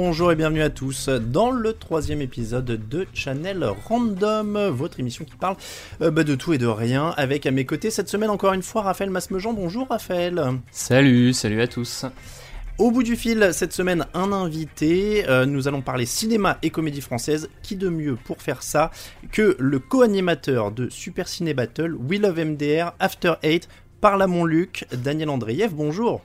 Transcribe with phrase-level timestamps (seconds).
[0.00, 5.34] Bonjour, et bienvenue à tous dans le troisième épisode de Channel Random, votre émission qui
[5.34, 5.56] parle
[6.02, 8.62] euh, bah, de tout et de rien, avec à mes côtés cette semaine encore une
[8.62, 9.54] fois Raphaël Masmejean.
[9.54, 10.40] Bonjour Raphaël.
[10.70, 12.06] Salut, salut à tous.
[12.78, 15.28] Au bout du fil, cette semaine, un invité.
[15.28, 17.48] Euh, nous allons parler cinéma et comédie française.
[17.64, 18.92] Qui de mieux pour faire ça
[19.32, 23.68] que le co-animateur de Super Ciné Battle, We Love MDR, After Eight,
[24.00, 25.74] par la Luc, Daniel Andreev.
[25.74, 26.22] Bonjour.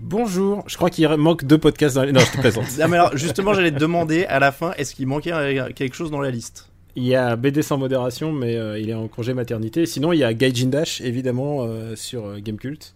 [0.00, 2.12] Bonjour, je crois qu'il manque deux podcasts dans les...
[2.12, 2.64] Non, je te présente.
[2.80, 5.32] Ah, mais alors, justement, j'allais te demander à la fin, est-ce qu'il manquait
[5.74, 6.68] quelque chose dans la liste?
[6.96, 9.86] Il y a BD sans modération, mais euh, il est en congé maternité.
[9.86, 12.94] Sinon, il y a Gaijin Dash, évidemment, euh, sur euh, Gamecult,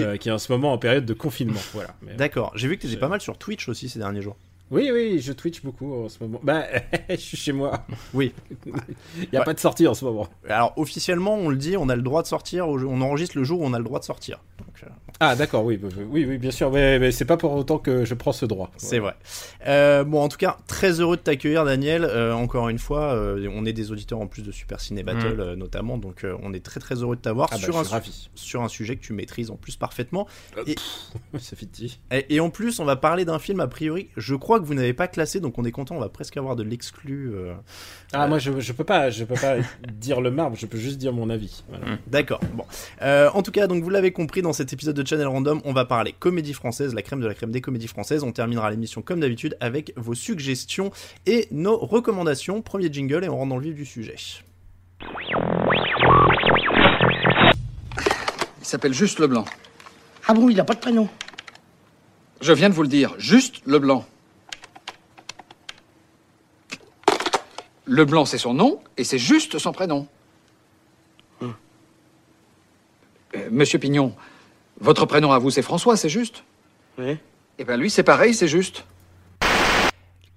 [0.00, 1.60] euh, qui est en ce moment en période de confinement.
[1.74, 1.90] Voilà.
[2.16, 4.36] D'accord, j'ai vu que tu étais pas mal sur Twitch aussi ces derniers jours.
[4.70, 6.40] Oui, oui, je Twitch beaucoup en ce moment.
[6.42, 6.64] Bah,
[7.10, 7.84] je suis chez moi.
[8.14, 8.32] Oui.
[8.66, 8.72] Il
[9.30, 9.44] n'y a Ouais.
[9.44, 10.28] pas de sortie en ce moment.
[10.48, 13.60] Alors officiellement, on le dit, on a le droit de sortir, on enregistre le jour
[13.60, 14.40] où on a le droit de sortir.
[14.58, 14.90] Donc,
[15.24, 15.78] Ah, d'accord, oui,
[16.10, 16.72] oui, oui, bien sûr.
[16.72, 18.72] Mais, mais c'est pas pour autant que je prends ce droit.
[18.76, 19.14] c'est vrai.
[19.68, 22.04] Euh, bon, en tout cas, très heureux de t'accueillir, Daniel.
[22.04, 25.36] Euh, encore une fois, euh, on est des auditeurs en plus de Super Ciné Battle,
[25.38, 27.84] euh, notamment, donc euh, on est très très heureux de t'avoir Ah, bah, sur, un,
[28.34, 30.26] sur un sujet que tu maîtrises en plus parfaitement.
[30.66, 30.74] Et,
[31.38, 31.68] Ça fait
[32.10, 34.74] et, et en plus, on va parler d'un film a priori, je crois que vous
[34.74, 37.30] n'avez pas classé, donc on est content, on va presque avoir de l'exclu.
[37.32, 37.54] euh,
[38.12, 39.58] Ah, moi, je, je peux pas, je peux pas
[39.92, 41.62] dire le marbre, je peux juste dire mon avis.
[41.68, 41.98] Voilà.
[42.08, 42.40] D'accord.
[42.54, 42.64] Bon.
[43.02, 45.74] Euh, en tout cas, donc vous l'avez compris, dans cet épisode de Channel Random, on
[45.74, 48.22] va parler comédie française, la crème de la crème des comédies françaises.
[48.24, 50.90] On terminera l'émission comme d'habitude avec vos suggestions
[51.26, 52.62] et nos recommandations.
[52.62, 54.16] Premier jingle et on rentre dans le vif du sujet.
[58.58, 59.44] Il s'appelle Juste Leblanc.
[60.28, 61.10] Ah bon, il a pas de prénom.
[62.40, 64.06] Je viens de vous le dire, Juste Leblanc.
[67.84, 70.08] Leblanc, c'est son nom, et c'est juste son prénom.
[71.42, 71.48] Euh,
[73.50, 74.14] Monsieur Pignon,
[74.82, 76.42] votre prénom à vous, c'est François, c'est juste
[76.98, 77.16] Oui.
[77.58, 78.84] Eh bien, lui, c'est pareil, c'est juste.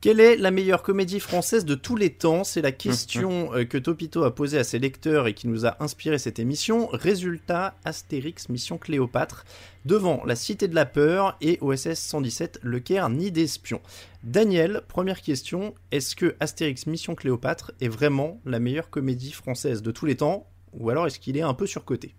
[0.02, 2.44] Quelle est la meilleure comédie française de tous les temps?
[2.44, 5.78] C'est la question euh, que Topito a posée à ses lecteurs et qui nous a
[5.84, 6.88] inspiré cette émission.
[6.92, 9.46] Résultat, Astérix Mission Cléopâtre,
[9.84, 13.82] devant La Cité de la Peur et OSS 117, Le Caire, Nid d'Espions.
[14.24, 19.90] Daniel, première question, est-ce que Astérix Mission Cléopâtre est vraiment la meilleure comédie française de
[19.90, 20.46] tous les temps?
[20.74, 22.14] Ou alors est-ce qu'il est un peu surcoté?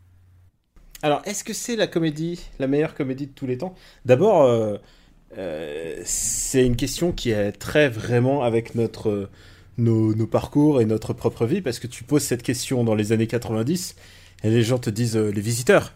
[1.03, 3.75] Alors, est-ce que c'est la comédie, la meilleure comédie de tous les temps?
[4.07, 4.79] D'abord, euh,
[5.37, 9.31] euh, c'est une question qui est très vraiment avec notre, euh,
[9.77, 13.27] nos, parcours et notre propre vie, parce que tu poses cette question dans les années
[13.27, 13.95] 90
[14.43, 15.95] et les gens te disent les visiteurs.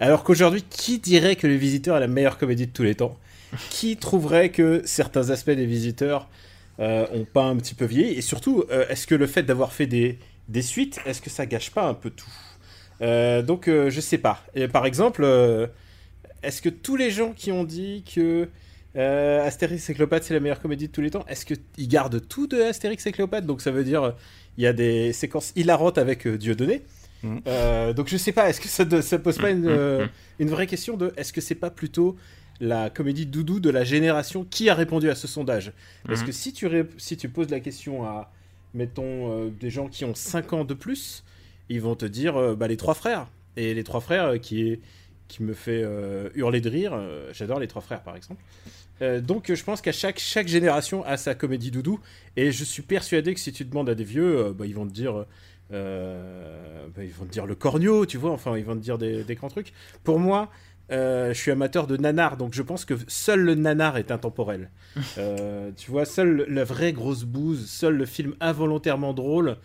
[0.00, 3.18] Alors qu'aujourd'hui, qui dirait que les visiteurs est la meilleure comédie de tous les temps?
[3.68, 6.30] Qui trouverait que certains aspects des visiteurs
[6.78, 8.14] ont pas un petit peu vieilli?
[8.14, 10.18] Et surtout, est-ce que le fait d'avoir fait des,
[10.48, 12.32] des suites, est-ce que ça gâche pas un peu tout?
[13.02, 14.44] Euh, donc euh, je sais pas.
[14.54, 15.66] Et par exemple, euh,
[16.42, 18.48] est-ce que tous les gens qui ont dit que
[18.94, 22.46] Astérix et Cléopâtre c'est la meilleure comédie de tous les temps, est-ce qu'ils gardent tout
[22.46, 23.46] de Astérix et Cléopâtre?
[23.46, 24.14] Donc ça veut dire
[24.58, 26.82] il y a des séquences hilarantes avec Dieudonné.
[27.46, 28.68] Euh, donc je sais pas, est-ce que
[29.02, 30.06] ça, pose pas une, euh,
[30.38, 32.16] une vraie question de est-ce que c'est pas plutôt
[32.60, 35.72] la comédie doudou de la génération qui a répondu à ce sondage?
[36.06, 38.32] Parce que si tu, si tu poses la question à,
[38.74, 41.24] mettons, euh, des gens qui ont 5 ans de plus,
[41.70, 43.28] ils vont te dire euh, bah, les trois frères.
[43.56, 44.80] Et les trois frères euh, qui,
[45.28, 46.92] qui me fait euh, hurler de rire.
[47.32, 48.42] J'adore les trois frères par exemple.
[49.02, 52.00] Euh, donc je pense qu'à chaque, chaque génération a sa comédie doudou.
[52.36, 54.86] Et je suis persuadé que si tu demandes à des vieux, euh, bah, ils vont
[54.86, 55.24] te dire.
[55.72, 58.98] euh, bah, ils vont te dire le corneau, tu vois, enfin ils vont te dire
[58.98, 59.72] des, des grands trucs.
[60.04, 60.50] Pour moi,
[60.90, 64.70] je suis amateur de nanar, donc je pense que seul le nanar est intemporel.
[65.76, 69.56] Tu vois, seul la vraie grosse bouse, seul le film involontairement drôle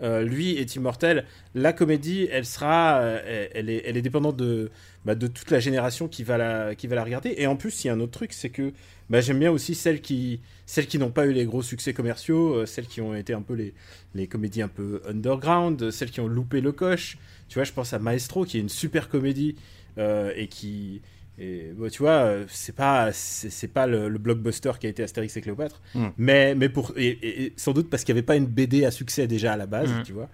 [0.00, 1.24] lui est immortel.
[1.54, 4.70] La comédie, elle sera, elle, est, elle est dépendante de,
[5.04, 7.34] bah, de toute la génération qui va la, qui va la regarder.
[7.38, 8.72] Et en plus, il y a un autre truc, c'est que
[9.08, 12.66] bah, j'aime bien aussi celles qui, celles qui n'ont pas eu les gros succès commerciaux,
[12.66, 13.74] celles qui ont été un peu les,
[14.14, 17.18] les comédies un peu underground, celles qui ont loupé le coche.
[17.48, 19.56] Tu vois, je pense à Maestro, qui est une super comédie
[19.98, 21.02] et qui
[21.38, 25.82] et tu vois, c'est pas c'est pas le, blockbuster qui a été Astérix et Cléopâtre,
[25.94, 26.08] hmm.
[26.16, 29.26] mais mais pour et, sans doute parce qu'il n'y avait pas une BD à succès
[29.26, 30.02] déjà à la base, hmm.
[30.04, 30.28] tu vois.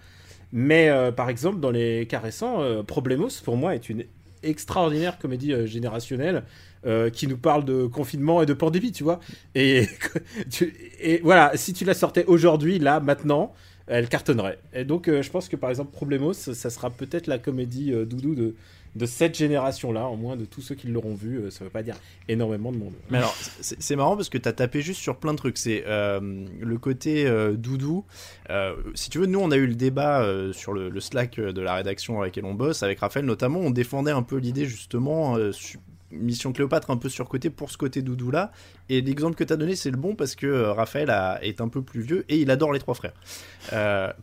[0.52, 4.04] Mais euh, par exemple, dans les cas récents, euh, Problemos pour moi est une
[4.42, 6.44] extraordinaire comédie euh, générationnelle
[7.12, 9.20] qui nous parle de confinement et de pandémie, tu vois.
[9.54, 9.86] Et,
[11.02, 13.52] et voilà, si tu la sortais aujourd'hui, là, maintenant,
[13.86, 14.58] elle cartonnerait.
[14.72, 18.54] Et donc, je pense que par exemple, Problemos, ça sera peut-être la comédie doudou de
[18.96, 21.82] de cette génération-là, en moins de tous ceux qui l'auront vu, euh, ça veut pas
[21.82, 21.96] dire
[22.28, 22.94] énormément de monde.
[23.10, 25.58] Mais alors, c'est marrant parce que tu as tapé juste sur plein de trucs.
[25.58, 26.20] C'est euh,
[26.60, 28.04] le côté euh, doudou.
[28.94, 32.20] si tu veux, nous, on a eu le débat sur le, Slack de la rédaction
[32.20, 33.60] avec laquelle on bosse, avec Raphaël notamment.
[33.60, 35.38] On défendait un peu l'idée, justement,
[36.10, 38.50] Mission Cléopâtre un peu surcoté pour ce côté doudou là.
[38.88, 41.10] Et l'exemple que tu as donné, c'est le bon parce que Raphaël
[41.42, 43.14] est un peu plus vieux et il adore les trois frères.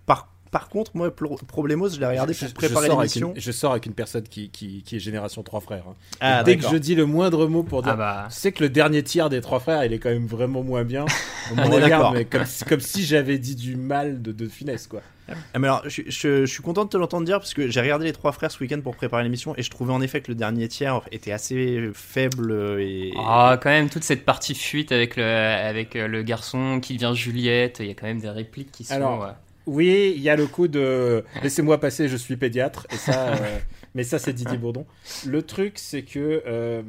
[0.06, 1.14] par par contre, moi,
[1.48, 3.34] Problemos, je l'ai regardé pour préparer l'émission.
[3.36, 5.84] Je sors avec une personne qui, qui, est génération trois frères.
[5.90, 5.96] Hein.
[6.20, 8.28] Ah, dès que je dis le moindre mot pour dire, ah bah.
[8.30, 11.06] c'est que le dernier tiers des trois frères, il est quand même vraiment moins bien.
[11.58, 15.02] On, regarde, mais comme, comme si j'avais dit du mal de, de finesse, quoi.
[15.30, 18.06] Ah, mais alors, je, je, suis content de te l'entendre dire parce que j'ai regardé
[18.06, 20.36] les trois frères ce week-end pour préparer l'émission et je trouvais en effet que le
[20.36, 23.14] dernier tiers était assez faible et.
[23.18, 27.80] Ah, quand même, toute cette partie fuite avec le, avec le garçon qui devient Juliette,
[27.82, 28.94] il y a quand même des répliques qui sont.
[28.94, 29.34] Alors,
[29.68, 32.88] oui, il y a le coup de laissez-moi passer, je suis pédiatre.
[32.92, 33.60] Et ça, euh,
[33.96, 34.86] mais ça, c'est Didier Bourdon.
[35.26, 36.82] Le truc, c'est que euh,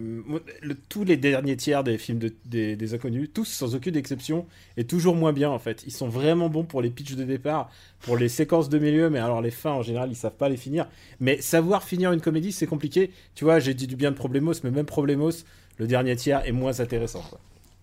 [0.88, 4.46] tous les derniers tiers des films des, inconnus, tous sans aucune exception,
[4.76, 5.82] est toujours moins bien en fait.
[5.86, 7.70] Ils sont vraiment bons pour les pitchs de départ,
[8.00, 10.56] pour les séquences de milieu, mais alors les fins en général, ils savent pas les
[10.56, 10.88] finir.
[11.18, 13.10] Mais savoir finir une comédie, c'est compliqué.
[13.34, 15.32] Tu vois, j'ai dit du bien de Problemos, mais même Problemos,
[15.78, 17.24] le dernier tiers est moins intéressant.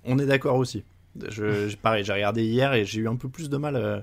[0.06, 0.84] On est d'accord aussi.
[1.30, 3.76] Je, pareil, j'ai regardé hier et j'ai eu un peu plus de mal.
[3.76, 4.00] Euh,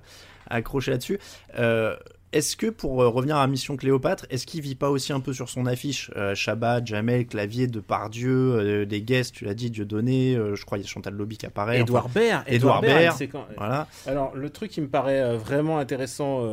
[0.53, 1.19] accrocher là-dessus.
[1.59, 1.97] Euh,
[2.33, 5.35] est-ce que pour euh, revenir à Mission Cléopâtre, est-ce qu'il vit pas aussi un peu
[5.35, 10.65] sur son affiche euh, Shabbat, Jamel, Clavier, Depardieu, des guests, tu l'as dit, Dieudonné, je
[10.65, 11.81] crois qu'il y a Chantal Lobby qui apparaît.
[11.81, 12.45] Edouard Baird.
[12.47, 13.17] Edouard Baird.
[13.57, 13.87] Voilà.
[14.07, 16.47] Alors le truc qui me paraît vraiment intéressant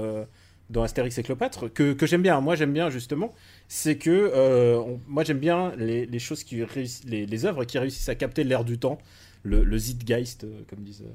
[0.69, 3.33] dans Astérix et Cléopâtre, que, que j'aime bien, moi j'aime bien justement,
[3.67, 6.61] c'est que moi j'aime bien les, les, choses qui
[7.05, 8.97] les, les œuvres qui réussissent à capter l'air du temps,
[9.43, 11.05] le, le Zeitgeist, comme disent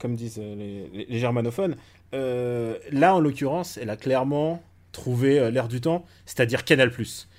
[0.00, 1.76] comme disent les, les, germanophones.
[2.14, 4.62] Euh, là, en l'occurrence, elle a clairement
[4.92, 6.90] trouvé euh, l'air du temps, c'est-à-dire Canal+.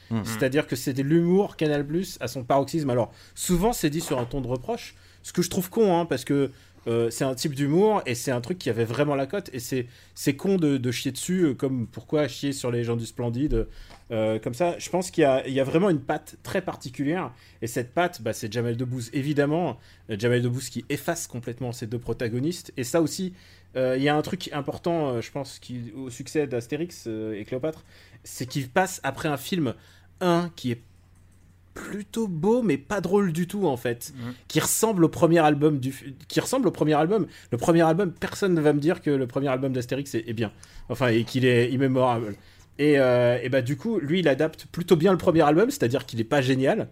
[0.09, 0.25] Mhm.
[0.25, 1.85] C'est-à-dire que c'était l'humour Canal+,
[2.19, 2.89] à son paroxysme.
[2.89, 6.05] Alors, souvent, c'est dit sur un ton de reproche, ce que je trouve con, hein,
[6.05, 6.51] parce que
[6.87, 9.49] euh, c'est un type d'humour et c'est un truc qui avait vraiment la cote.
[9.53, 13.67] Et c'est con de, chier dessus euh, comme pourquoi chier sur les gens du Splendide
[14.11, 14.77] euh, comme ça.
[14.79, 17.31] Je pense qu'il y, y a, vraiment une patte très particulière.
[17.61, 19.77] Et cette patte bah, c'est Jamel Debbouze évidemment.
[20.09, 22.73] Jamel Debbouze qui efface complètement ces deux protagonistes.
[22.77, 23.33] Et ça aussi
[23.73, 27.85] il y a un truc important je pense qui au succès d'Astérix et Cléopâtre
[28.25, 29.75] c'est qu'il passe après un film
[30.19, 30.81] un qui est
[31.73, 34.13] plutôt beau mais pas drôle du tout en fait.
[34.47, 35.93] Qui ressemble au premier album du
[36.27, 37.27] qui ressemble au premier album.
[37.51, 40.51] Le premier album personne ne va me dire que le premier album d'Astérix est, bien.
[40.89, 42.35] Enfin et qu'il est immémorable.
[42.79, 45.83] Et, euh, et, bah du coup lui il adapte plutôt bien le premier album c'est
[45.83, 46.89] à dire qu'il est pas génial.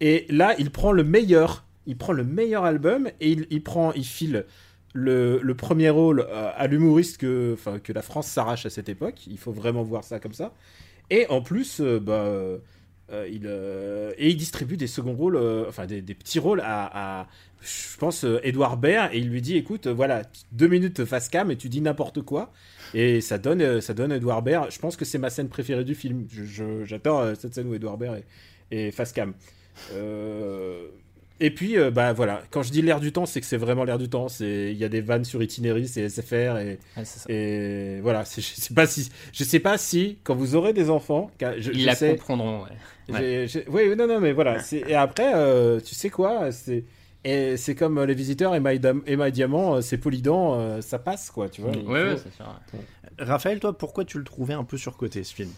[0.00, 1.64] Et là il prend le meilleur.
[1.86, 4.44] Il prend le meilleur album et il, il prend il file
[4.92, 9.26] le, le, premier rôle euh, à l'humoriste que, que la France s'arrache à cette époque.
[9.26, 10.52] Il faut vraiment voir ça comme ça.
[11.10, 12.58] Et en plus, euh, bah,
[13.30, 17.26] il, euh, et il distribue des seconds rôles, euh, enfin des, petits rôles à,
[17.60, 21.56] je pense, Edouard Baird, et il lui dit écoute, voilà, deux minutes face cam et
[21.56, 22.52] tu dis n'importe quoi.
[22.94, 24.70] Et ça donne, ça donne Edouard Baird.
[24.70, 26.26] Je pense que c'est ma scène préférée du film.
[26.84, 28.22] J'adore cette scène où Edouard Baird
[28.70, 29.34] est, est face cam.
[31.42, 33.98] Et puis, bah voilà, quand je dis l'air du temps, c'est que c'est vraiment l'air
[33.98, 34.26] du temps.
[34.40, 36.78] Il y a des vannes sur Itinéris c'est SFR, et,
[37.28, 38.24] et voilà.
[38.24, 41.86] Je sais pas si, je sais pas si, quand vous aurez des enfants, je, ils
[41.86, 42.64] la comprendront.
[42.64, 42.70] Ouais.
[43.68, 44.58] Oui, non, non, mais voilà.
[44.72, 46.84] Et après, euh, tu sais quoi C'est
[47.22, 51.48] et c'est comme euh, les visiteurs et My, Diamant, euh, c'est Polydent, ça passe quoi,
[51.48, 51.72] tu vois.
[51.72, 52.46] Oui, c'est sûr.
[53.18, 55.50] Raphaël, toi, pourquoi tu le trouvais un peu surcoté ce film?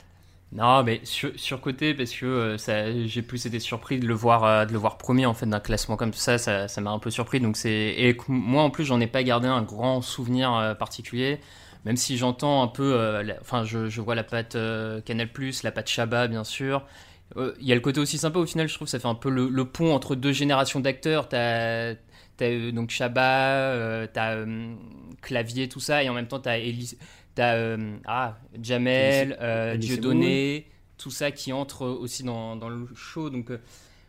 [0.50, 2.56] Non, mais sur, surcoté parce que
[3.06, 5.96] j'ai plus été surpris de le voir, de le voir premier en fait d'un classement
[5.96, 7.40] comme ça, ça, m'a un peu surpris.
[7.40, 11.38] Donc c'est et moi en plus j'en ai pas gardé un grand souvenir particulier,
[11.86, 14.58] même si j'entends un peu, enfin je, je, vois la patte
[15.06, 15.30] Canal
[15.62, 16.84] la patte Chabat bien sûr,
[17.36, 19.30] il y a le côté aussi sympa au final, je trouve, ça fait un peu
[19.30, 21.28] le, pont entre deux générations d'acteurs.
[21.28, 21.96] T'as as,
[22.42, 24.44] euh, donc Chabat, euh, t'as
[25.20, 26.58] Clavier, tout ça, et en même temps t'as
[27.34, 30.66] T'as euh, ah, Jamel, euh, Dieudonné,
[30.98, 33.30] tout ça qui entre aussi dans, dans le show.
[33.30, 33.58] Donc euh,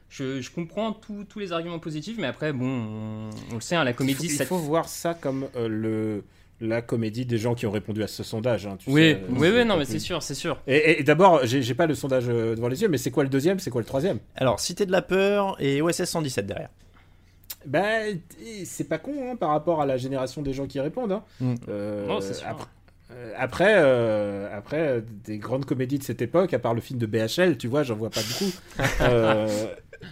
[0.09, 3.75] je, je comprends tous tous les arguments positifs, mais après, bon, on, on le sait,
[3.75, 4.45] hein, la Il faut, comédie, il ça.
[4.45, 6.23] faut voir ça comme euh, le
[6.65, 8.65] la comédie des gens qui ont répondu à ce sondage.
[8.67, 10.59] hein, tu Oui, sais, euh, oui, oui, non, mais c'est sûr, c'est sûr.
[10.67, 13.23] Et, et- et d'abord, j'ai pas le sondage euh, devant les yeux, mais c'est quoi
[13.23, 14.19] le deuxième C'est quoi le troisième?
[14.35, 16.69] Alors, Cité de la Peur et OSS 117 derrière.
[17.65, 18.19] Ben,
[18.65, 21.11] c'est pas con hein, par rapport à la génération des gens qui répondent.
[21.13, 21.23] hein.
[21.39, 21.55] Mm.
[21.69, 22.47] Euh, Non, c'est sûr.
[22.47, 22.67] Après,
[23.11, 26.99] euh, après, euh, après, euh, des grandes comédies de cette époque, à part le film
[26.99, 28.51] de BHL, tu vois, j'en vois pas beaucoup.
[29.01, 29.47] Euh,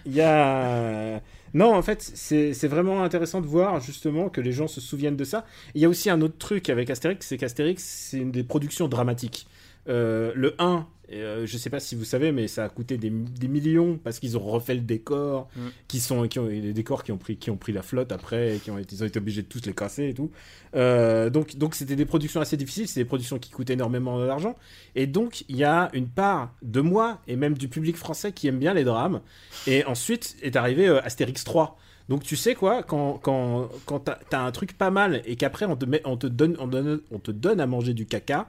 [0.06, 1.20] Il y a.
[1.54, 5.24] Non, en fait, c'est vraiment intéressant de voir justement que les gens se souviennent de
[5.24, 5.44] ça.
[5.74, 8.88] Il y a aussi un autre truc avec Astérix, c'est qu'Astérix, c'est une des productions
[8.88, 9.46] dramatiques.
[9.88, 13.10] Euh, le 1, euh, je sais pas si vous savez, mais ça a coûté des,
[13.10, 15.60] des millions parce qu'ils ont refait le décor, Mm.
[15.88, 18.56] qui sont, qui ont, les décors qui ont pris, qui ont pris la flotte après,
[18.56, 20.30] et qui ont été, ils ont été obligés de tous les casser et tout.
[20.74, 24.56] Euh, donc, donc c'était des productions assez difficiles, c'est des productions qui coûtent énormément d'argent,
[24.94, 28.46] et donc il y a une part de moi et même du public français qui
[28.48, 29.20] aime bien les drames.
[29.66, 31.76] Et ensuite est arrivé euh, Astérix 3.
[32.08, 35.66] Donc tu sais quoi, quand, quand, quand t'as as un truc pas mal et qu'après
[35.66, 38.48] on te, met, on, te donne, on, donne, on te donne à manger du caca,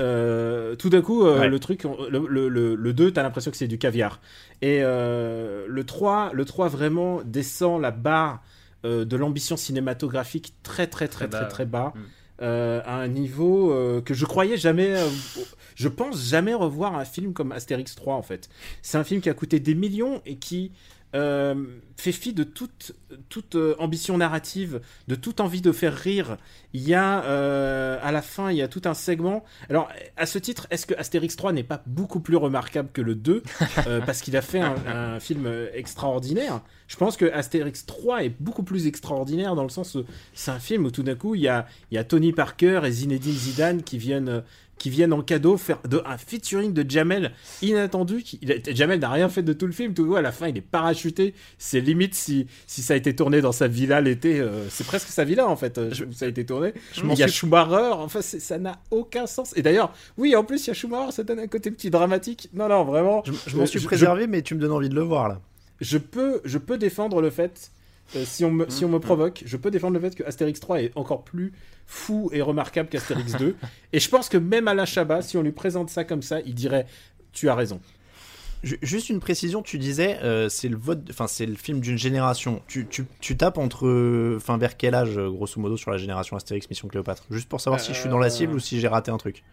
[0.00, 1.48] euh, tout d'un coup euh, Ouais.
[1.48, 4.20] le truc, le, le, le, le 2 t'as l'impression que c'est du caviar.
[4.62, 8.42] Et euh, le 3, le 3 vraiment descend la barre
[8.84, 11.92] de l'ambition cinématographique très très très Très très bas, très bas,
[12.40, 12.44] Mm.
[12.86, 14.94] à un niveau que je croyais jamais,
[15.74, 18.48] je pense jamais revoir un film comme Astérix 3 en fait.
[18.82, 20.70] C'est un film qui a coûté des millions et qui
[21.14, 21.54] euh,
[21.96, 22.92] fait fi de toute,
[23.28, 26.36] toute euh, ambition narrative, de toute envie de faire rire.
[26.72, 29.44] Il y a, euh, à la fin, il y a tout un segment.
[29.68, 33.14] Alors, à ce titre, est-ce que Astérix 3 n'est pas beaucoup plus remarquable que le
[33.14, 33.42] 2
[33.86, 36.60] euh, Parce qu'il a fait un, un film extraordinaire?
[36.86, 39.98] Je pense que Astérix 3 est beaucoup plus extraordinaire dans le sens
[40.32, 42.82] c'est un film où tout d'un coup, il y a, il y a Tony Parker
[42.84, 44.42] et Zinedine Zidane qui viennent...
[44.78, 47.32] euh, qui viennent en cadeau faire de, un featuring de Jamel
[47.62, 48.22] inattendu.
[48.22, 49.94] Qui, il Jamel n'a rien fait de tout le film.
[49.94, 51.34] Tout le coup, à la fin, il est parachuté.
[51.58, 54.40] C'est limite si, si ça a été tourné dans sa villa l'été.
[54.40, 55.78] euh, c'est presque sa villa en fait.
[55.78, 56.72] euh, où ça a été tourné.
[57.02, 57.90] m'en il y a suis- Schumacher.
[57.94, 59.52] Enfin, ça n'a aucun sens.
[59.56, 61.12] Et d'ailleurs, oui, en plus, il y a Schumacher.
[61.12, 62.48] Ça donne un côté petit dramatique.
[62.54, 63.22] Non, non, vraiment.
[63.26, 65.28] Je, je m'en Euh, suis je- préservé, mais tu me donnes envie de le voir
[65.28, 65.40] là.
[65.80, 67.70] je peux, je peux défendre le fait,
[68.16, 70.60] euh, si, on me, si on me provoque, je peux défendre le fait que Astérix
[70.60, 71.52] 3 est encore plus
[71.86, 73.56] fou et remarquable qu'Astérix 2.
[73.92, 76.54] et je pense que même Alain Chabat, si on lui présente ça comme ça, il
[76.54, 76.86] dirait
[77.32, 77.80] Tu as raison.
[78.64, 81.96] Ju- Juste une précision, tu disais, euh, c'est le vote, enfin c'est le film d'une
[81.98, 82.60] génération.
[82.66, 86.36] Tu, tu, tu tapes entre, enfin vers quel âge, euh, grosso modo, sur la génération
[86.36, 87.24] Astérix Mission Cléopâtre?
[87.30, 89.44] Juste pour savoir si je suis dans la cible ou si j'ai raté un truc.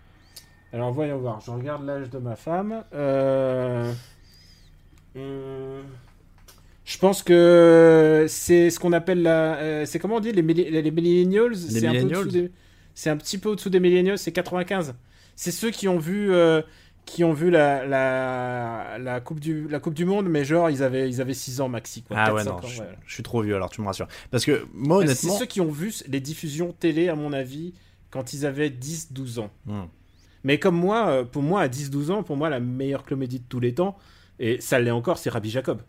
[0.74, 2.84] Alors voyons voir, je regarde l'âge de ma femme.
[2.94, 3.94] Euh,
[5.16, 5.84] hum,
[6.86, 9.56] Je pense que c'est ce qu'on appelle la.
[9.58, 11.94] euh, c'est comment on dit les, les millennials C'est un
[12.94, 14.94] C'est petit peu au-dessous des millennials, c'est 95.
[15.36, 16.32] C'est ceux qui ont vu.
[16.32, 16.62] euh,
[17.06, 20.82] qui ont vu la, la, la, coupe du, la Coupe du Monde, mais genre ils
[20.82, 22.02] avaient, ils avaient 6 ans maxi.
[22.02, 22.88] Quoi, Ah 4, ouais, 5 non, ans, je, ouais.
[23.06, 24.08] je suis trop vieux alors tu me rassures.
[24.32, 27.32] Parce que moi Bah, C'est honnêtement, ceux qui ont vu les diffusions télé, à mon
[27.32, 27.76] avis,
[28.10, 29.52] quand ils avaient 10-12 ans.
[29.68, 29.84] Hmm.
[30.44, 33.46] Mais comme moi, euh, pour moi, à 10-12 ans, pour moi, la meilleure comédie de
[33.48, 33.96] tous les temps,
[34.40, 35.82] et ça l'est encore, c'est Rabbi Jacob.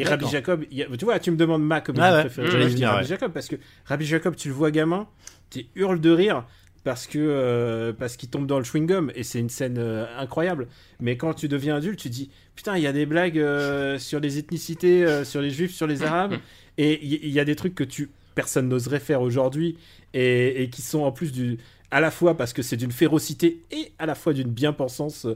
[0.00, 0.04] Et.
[0.08, 2.50] Rabbi Jacob, il y a- tu vois, tu me demandes ma comédie Ah ouais, préférée.
[2.70, 3.06] j'allais Rabbi.
[3.06, 5.06] Jacob, parce que Rabbi Jacob, tu le vois gamin,
[5.50, 6.44] tu hurles de rire
[6.82, 10.68] parce que euh, parce qu'il tombe dans le chewing-gum et c'est une scène euh, incroyable.
[11.00, 14.20] Mais quand tu deviens adulte, tu dis putain, il y a des blagues euh, sur
[14.20, 16.34] les ethnicités, sur les juifs, sur les arabes,
[16.78, 19.76] et il y, a des trucs que tu personne n'oserait faire aujourd'hui
[20.14, 21.58] et, et qui sont en plus du
[21.90, 25.26] à la fois parce que c'est d'une férocité et à la fois d'une bien-pensance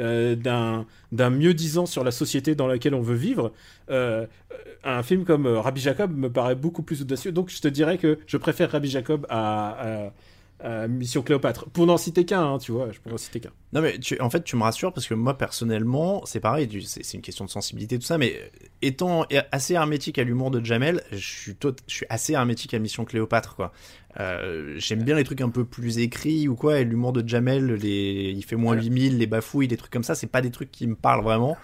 [0.00, 3.52] euh, d'un mieux-disant sur la société dans laquelle on veut vivre.
[3.90, 4.26] Euh,
[4.84, 7.32] un film comme euh, Rabbi Jacob me paraît beaucoup plus audacieux.
[7.32, 10.12] Donc je te dirais que je préfère Rabbi Jacob à-
[10.64, 11.66] à Mission Cléopâtre.
[11.70, 13.50] Pour n'en citer qu'un, hein, tu vois, je pourrais en citer qu'un.
[13.72, 17.14] Non mais tu- en fait tu me rassures parce que moi personnellement c'est pareil, c'est
[17.14, 18.40] une question de sensibilité tout ça, mais
[18.82, 22.78] étant assez hermétique à l'humour de Jamel, je suis, tot- je suis assez hermétique à
[22.78, 23.72] Mission Cléopâtre quoi.
[24.20, 27.72] Euh, J'aime bien les trucs un peu plus écrits ou quoi, et l'humour de Jamel,
[27.74, 28.32] les...
[28.36, 30.70] il fait moins Alors- 8000, les bafouilles, des trucs comme ça, c'est pas des trucs
[30.70, 31.56] qui me parlent vraiment.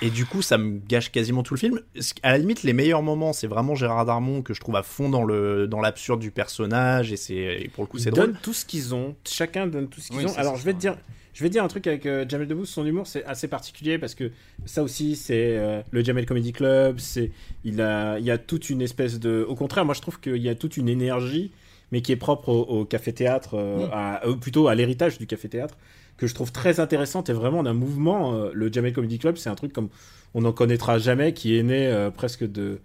[0.00, 1.80] Et du coup, ça me gâche quasiment tout le film.
[2.22, 5.10] À la limite, les meilleurs moments, c'est vraiment Gérard Darmon que je trouve à fond
[5.10, 7.16] dans l'absurde du personnage et
[7.64, 8.31] et pour le coup c'est drôle.
[8.32, 9.14] Donnent tout ce qu'ils ont.
[9.26, 10.36] Chacun donne tout ce qu'ils Oui, ont.
[10.36, 10.96] Alors je vais ça, te dire,
[11.34, 12.68] je vais te dire un truc avec euh, Jamel Debbouze.
[12.68, 14.30] Son humour c'est assez particulier parce que
[14.66, 16.98] ça aussi c'est euh, le Jamel Comedy Club.
[16.98, 17.30] C'est
[17.64, 19.44] il a il y a toute une espèce de.
[19.48, 21.52] Au contraire, moi je trouve qu'il y a toute une énergie,
[21.92, 23.90] mais qui est propre au, au café théâtre, Mm.
[23.92, 25.76] à, euh, plutôt à l'héritage du café théâtre,
[26.16, 28.34] que je trouve très intéressante et vraiment d'un mouvement.
[28.34, 29.88] euh, le Jamel Comedy Club, c'est un truc comme
[30.34, 32.78] on n'en connaîtra jamais, qui est né euh, presque de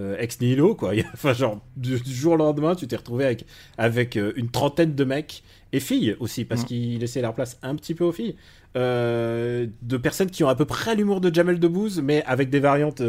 [0.00, 0.92] euh, ex nihilo, quoi.
[1.14, 3.44] enfin, genre, du, jour au lendemain, tu t'es retrouvé avec,
[3.78, 5.42] avec euh, une trentaine de mecs
[5.72, 6.66] et filles aussi, parce mm.
[6.66, 8.36] qu'il laissait leur place un petit peu aux filles.
[8.76, 12.60] Euh, de personnes qui ont à peu près l'humour de Jamel Debbouze, mais avec des
[12.60, 13.02] variantes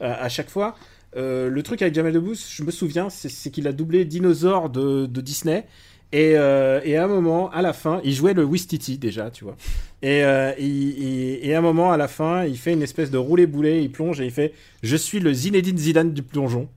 [0.00, 0.76] à, chaque fois.
[1.14, 5.20] le truc avec Jamel Debbouze, je me souviens, c'est qu'il a doublé Dinosaure de, de
[5.20, 5.66] Disney.
[6.12, 9.56] Et, et, à un moment, à la fin, il jouait le Wistiti déjà, tu vois.
[10.02, 13.92] Et, et, à un moment, à la fin, il fait une espèce de roulé-boulet, il
[13.92, 14.52] plonge et il fait
[14.82, 16.68] Je suis le Zinedine Zidane du plongeon.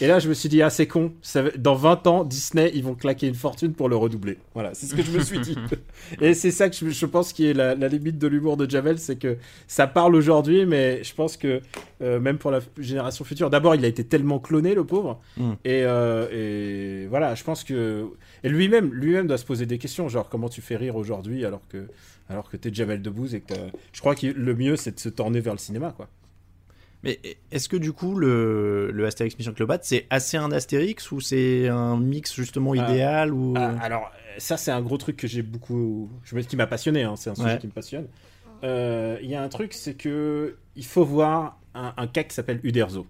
[0.00, 1.12] Et là, je me suis dit, ah, c'est con.
[1.58, 4.38] dans 20 ans, Disney, ils vont claquer une fortune pour le redoubler.
[4.54, 5.56] Voilà, c'est ce que je me suis dit.
[6.20, 9.16] Et c'est ça que je, pense qui est la, limite de l'humour de Javel, c'est
[9.16, 11.60] que ça parle aujourd'hui, mais je pense que
[12.02, 15.20] euh, même pour la génération future, d'abord, il a été tellement cloné, le pauvre.
[15.36, 15.52] Mm.
[15.66, 18.06] Euh, et, voilà, je pense que.
[18.42, 21.62] Et lui-même, lui-même doit se poser des questions, genre, comment tu fais rire aujourd'hui alors
[21.68, 21.86] que,
[22.28, 23.54] alors que t'es Javel Debbouze et que
[23.92, 26.08] Je crois que le mieux, c'est de se tourner vers le cinéma, quoi.
[27.04, 27.20] Mais
[27.50, 31.68] est-ce que du coup le, le Astérix Mission Cléopâtre c'est assez un Astérix ou c'est
[31.68, 32.76] un mix justement ah.
[32.76, 36.66] idéal ou ah, Alors ça c'est un gros truc que j'ai beaucoup, je qui m'a
[36.66, 38.06] passionné, hein, c'est un sujet qui me passionne.
[38.62, 42.34] Euh, il y a un truc c'est que il faut voir un, un cas qui
[42.34, 43.06] s'appelle Uderzo.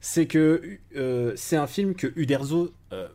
[0.00, 3.08] C'est que euh, c'est un film que Uderzo euh,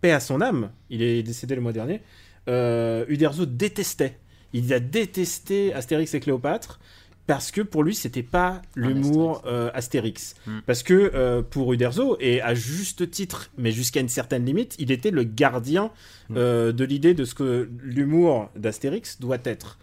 [0.00, 0.72] paie à son âme.
[0.90, 2.02] Il est décédé le mois dernier.
[2.48, 4.18] Uderzo détestait.
[4.52, 6.80] Il a détesté Astérix et Cléopâtre
[7.26, 10.34] parce que pour lui c'était pas l'humour euh, Astérix.
[10.46, 10.58] Hmm.
[10.66, 14.90] Parce que euh, pour Uderzo, et à juste titre, mais jusqu'à une certaine limite, il
[14.90, 15.90] était le gardien
[16.28, 16.34] hmm.
[16.36, 19.78] euh, de l'idée de ce que l'humour d'Astérix doit être.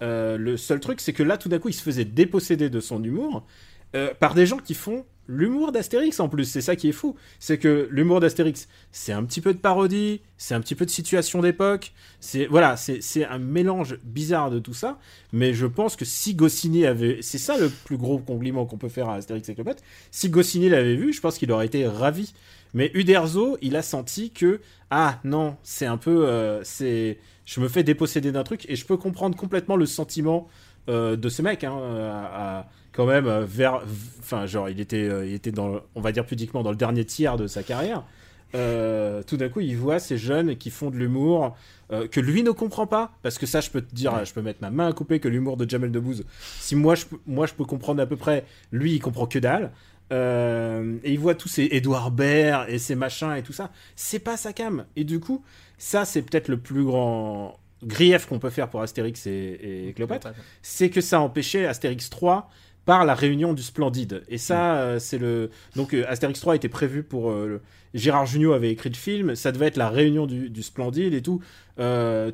[0.00, 3.02] le seul truc, c'est que là, tout d'un coup, il se faisait déposséder de son
[3.04, 3.46] humour
[4.20, 7.14] par des gens qui font l'humour d'Astérix en plus, c'est ça qui est fou.
[7.38, 10.90] C'est que l'humour d'Astérix, c'est un petit peu de parodie, c'est un petit peu de
[10.90, 14.98] situation d'époque, c'est voilà, c'est un mélange bizarre de tout ça.
[15.32, 18.88] Mais je pense que si Goscinny avait, c'est ça le plus gros compliment qu'on peut
[18.88, 19.82] faire à Astérix et Cléopâtre.
[20.10, 22.34] Si Goscinny l'avait vu, je pense qu'il aurait été ravi.
[22.74, 24.60] Mais Uderzo, il a senti que
[24.90, 28.84] ah non, c'est un peu, euh, c'est, je me fais déposséder d'un truc et je
[28.84, 30.48] peux comprendre complètement le sentiment
[30.88, 32.66] euh, de ce mec hein, à
[33.00, 33.80] quand même euh, vers,
[34.18, 37.06] enfin genre il était, euh, il était dans, on va dire pudiquement dans le dernier
[37.06, 38.04] tiers de sa carrière.
[38.54, 41.56] Euh, tout d'un coup, il voit ces jeunes qui font de l'humour
[42.12, 44.60] que lui ne comprend pas, parce que ça, je peux te dire, je peux mettre
[44.62, 46.24] ma main à couper que l'humour de Jamel Debbouze,
[46.60, 49.72] si moi je, moi je peux comprendre à peu près, lui il comprend que dalle.
[50.12, 54.36] et il voit tous ces Edouard Baird et ces machins et tout ça, c'est pas
[54.36, 54.84] sa cam.
[54.94, 55.42] Et du coup,
[55.78, 60.28] ça c'est peut-être le plus grand grief qu'on peut faire pour Astérix et, et Cléopâtre,
[60.62, 62.50] c'est que ça empêchait Astérix 3
[62.90, 64.24] par la réunion du Splendide.
[64.28, 64.76] Et ça, mm.
[64.78, 65.50] euh, c'est le.
[65.76, 67.30] Donc, euh, Astérix 3 était prévu pour.
[67.30, 67.60] Euh,
[67.94, 71.40] Gérard Jugnot avait écrit le film, ça devait être la réunion du, Splendide et tout.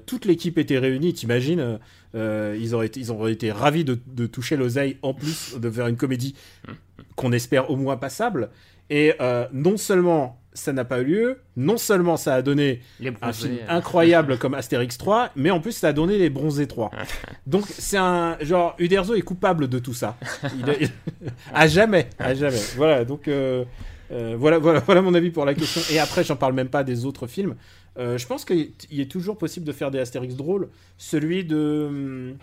[0.06, 1.78] toute l'équipe était réunie, t'imagines
[2.14, 5.86] ils, auraient été, ils auraient été ravis de, de toucher l'oseille en plus de faire
[5.86, 6.34] une comédie
[6.68, 6.72] mm.
[7.16, 8.50] qu'on espère au moins passable.
[8.90, 9.14] Et
[9.52, 11.38] non seulement ça n'a pas eu lieu.
[11.56, 12.80] Non seulement ça a donné
[13.22, 13.66] un film euh.
[13.68, 16.90] incroyable comme Astérix 3, mais en plus ça a donné les Bronzés 3.
[17.46, 20.16] Donc c'est un genre Uderzo est coupable de tout ça.
[20.58, 20.90] Il,
[21.54, 22.60] à jamais, à jamais.
[22.76, 23.64] Voilà, donc euh,
[24.10, 25.80] euh, voilà, voilà, voilà mon avis pour la question.
[25.90, 27.54] Et après, j'en parle même pas des autres films.
[27.96, 30.68] je pense qu'il est toujours possible de faire des Astérix drôles.
[30.98, 32.34] Celui de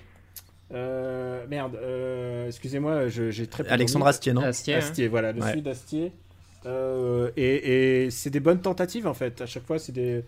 [0.72, 1.78] merde,
[2.48, 5.62] excusez-moi, j'ai très Alexandre Astier, non Astier, Astier voilà, le ouais.
[5.62, 6.12] d'Astier.
[6.66, 9.42] Euh, et, c'est des bonnes tentatives en fait.
[9.42, 10.24] À chaque fois, c'est des,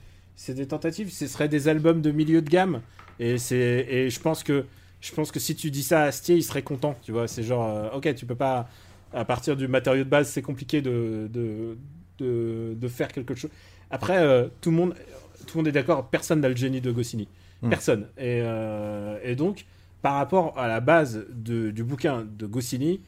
[0.49, 1.11] des tentatives.
[1.11, 2.81] Ce seraient des albums de milieu de gamme.
[3.19, 4.65] Et, et je, pense que,
[5.01, 6.95] je pense que si tu dis ça à Astier, il serait content.
[7.03, 8.69] Tu vois, c'est genre, euh, ok, tu peux pas.
[9.13, 11.77] À partir du matériau de base, c'est compliqué de, de,
[12.19, 13.49] de, faire quelque chose.
[13.89, 14.93] Après, euh, tout, le monde,
[15.47, 17.29] tout le monde est d'accord, personne n'a le génie de Goscinny.
[17.61, 17.69] Hmm.
[17.69, 18.07] Personne.
[18.17, 18.43] Et,
[19.23, 19.65] et, donc,
[20.01, 22.99] par rapport à la base de, du bouquin de Goscinny,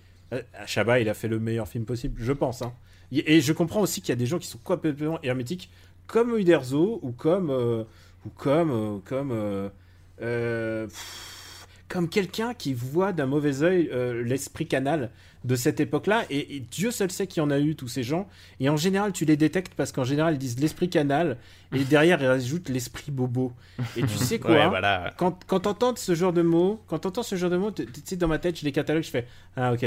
[0.66, 2.62] Chabat, il a fait le meilleur film possible, je pense.
[2.62, 2.72] Hein.
[3.12, 5.70] Et je comprends aussi qu'il y a des gens qui sont complètement hermétiques,
[6.08, 7.84] comme Uderzo ou comme euh,
[8.26, 9.70] ou comme euh, comme
[10.22, 10.88] euh,
[11.88, 13.90] comme quelqu'un qui voit d'un mauvais œil
[14.24, 15.10] l'esprit canal
[15.48, 16.26] de cette époque-là.
[16.30, 18.28] Et, Dieu seul sait qu'il y en a eu tous ces gens.
[18.60, 21.38] Et en général, tu les détectes parce qu'en général, ils disent l'esprit canal
[21.74, 23.54] et derrière, ils rajoutent l'esprit bobo.
[23.96, 24.80] Et tu sais quoi
[25.18, 28.18] Quand, quand t'entends ce genre de mots, quand t'entends ce genre de mots, tu sais,
[28.18, 29.86] dans ma tête, je les catalogue, je fais Ah, ok,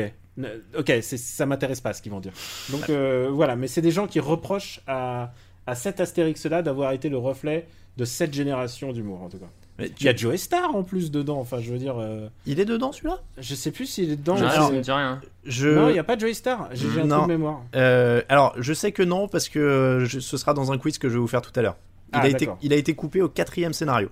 [0.78, 2.32] ok, ça m'intéresse pas ce qu'ils vont dire.
[2.70, 5.32] Donc euh, voilà, mais c'est des gens qui reprochent à,
[5.66, 9.50] à cet Astérix-là d'avoir été le reflet de cette génération d'humour, en tout cas.
[9.81, 11.97] Il y a Joe Star en plus dedans, enfin je veux dire.
[11.99, 13.21] Euh, il est dedans celui-là?
[13.38, 14.37] Je sais plus s'il est dedans.
[14.37, 15.21] Non, alors, dis rien.
[15.45, 15.69] Je...
[15.69, 17.62] Non, il n'y a pas Joe Star, j'ai un trou de mémoire.
[17.75, 21.14] Euh, alors je sais que non, parce que ce sera dans un quiz que je
[21.14, 21.77] vais vous faire tout à l'heure.
[22.12, 24.11] Il, ah, a, été, il a été coupé au quatrième scénario.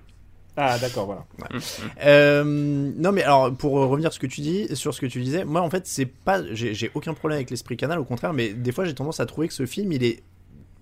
[0.55, 1.25] Ah d'accord, voilà.
[2.03, 5.21] Euh, non mais alors pour revenir sur ce que tu dis, sur ce que tu
[5.21, 8.33] disais, moi en fait c'est pas, j'ai j'ai aucun problème avec l'esprit canal, au contraire,
[8.33, 10.21] mais des fois j'ai tendance à trouver que ce film il est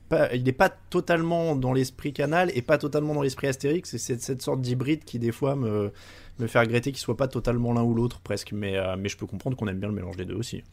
[0.09, 3.97] pas, il est pas totalement dans l'esprit canal et pas totalement dans l'esprit Astérix, et
[3.97, 5.91] c'est cette sorte d'hybride qui des fois me
[6.39, 9.17] me fait regretter qu'il soit pas totalement l'un ou l'autre presque, mais euh, mais je
[9.17, 10.63] peux comprendre qu'on aime bien le mélange des deux aussi.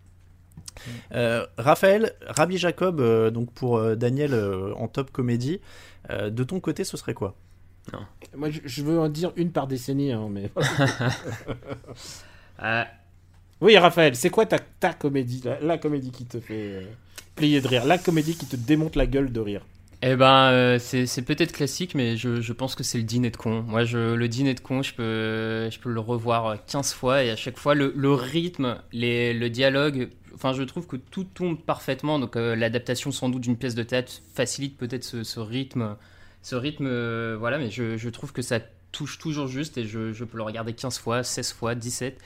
[1.12, 5.60] Euh, Raphaël, Rabbi Jacob, euh, donc pour euh, Daniel euh, en top comédie,
[6.10, 7.34] euh, de ton côté ce serait quoi?
[8.34, 10.50] Moi, je, je veux en dire une par décennie, hein, mais.
[12.62, 12.84] Euh,
[13.60, 16.84] oui, Raphaël, c'est quoi ta, ta comédie, la, la comédie qui te fait euh,
[17.34, 19.66] plier de rire, la comédie qui te démonte la gueule de rire
[20.02, 23.36] Eh ben, euh, c'est peut-être classique, mais je, je pense que c'est le dîner de
[23.36, 23.62] con.
[23.62, 27.30] Moi, je, le dîner de con, je peux, je peux le revoir 15 fois et
[27.30, 31.60] à chaque fois, le, le rythme, les, le dialogue, enfin, je trouve que tout tombe
[31.60, 32.18] parfaitement.
[32.18, 35.96] Donc, euh, l'adaptation sans doute d'une pièce de théâtre facilite peut-être ce, ce rythme,
[36.42, 38.60] ce rythme, euh, voilà, mais je, je trouve que ça
[38.92, 42.18] touche toujours juste et je, je peux le regarder 15 fois, 16 fois, 17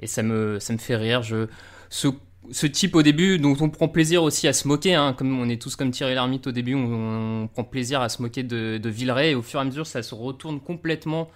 [0.00, 1.22] et ça me, ça me fait rire.
[1.22, 1.48] Je,
[1.90, 2.08] ce,
[2.50, 5.48] ce type au début dont on prend plaisir aussi à se moquer, hein, comme on
[5.48, 8.88] est tous comme Thierry Lhermitte au début, on, prend plaisir à se moquer de, de
[8.88, 11.28] Villeray et au fur et à mesure ça se retourne complètement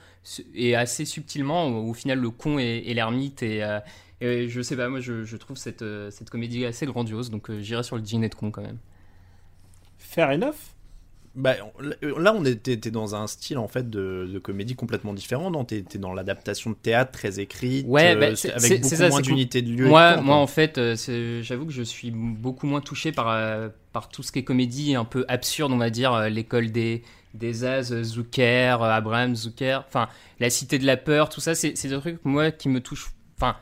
[0.55, 1.67] et assez subtilement.
[1.67, 3.63] Au, au final, le con et, et l'ermite et,
[4.23, 7.51] euh, je sais pas, moi je, je trouve cette, euh, cette comédie assez grandiose, donc
[7.51, 8.79] euh, j'irai sur le dîner de con quand même.
[9.99, 10.75] Fair enough
[11.39, 11.55] Bah,
[12.03, 15.51] on- là, on était dans un style en fait de, de comédie complètement différent.
[15.53, 19.21] Non, t'es dans l'adaptation de théâtre très écrite, Ouais, euh, bah, avec beaucoup ça, moins
[19.21, 19.87] d'unité de lieu.
[19.87, 20.97] Moi, temps, moi en fait, euh,
[21.43, 24.97] j'avoue que je suis beaucoup moins touché par, euh, par tout ce qui est comédie
[24.97, 27.03] un peu absurde, on va dire, euh, l'école des,
[27.35, 30.09] des As, euh, Zucker, euh, Abraham Zucker, enfin,
[30.41, 33.11] la cité de la peur, tout ça, c'est c'est des trucs, moi, qui me touchent,
[33.37, 33.57] enfin,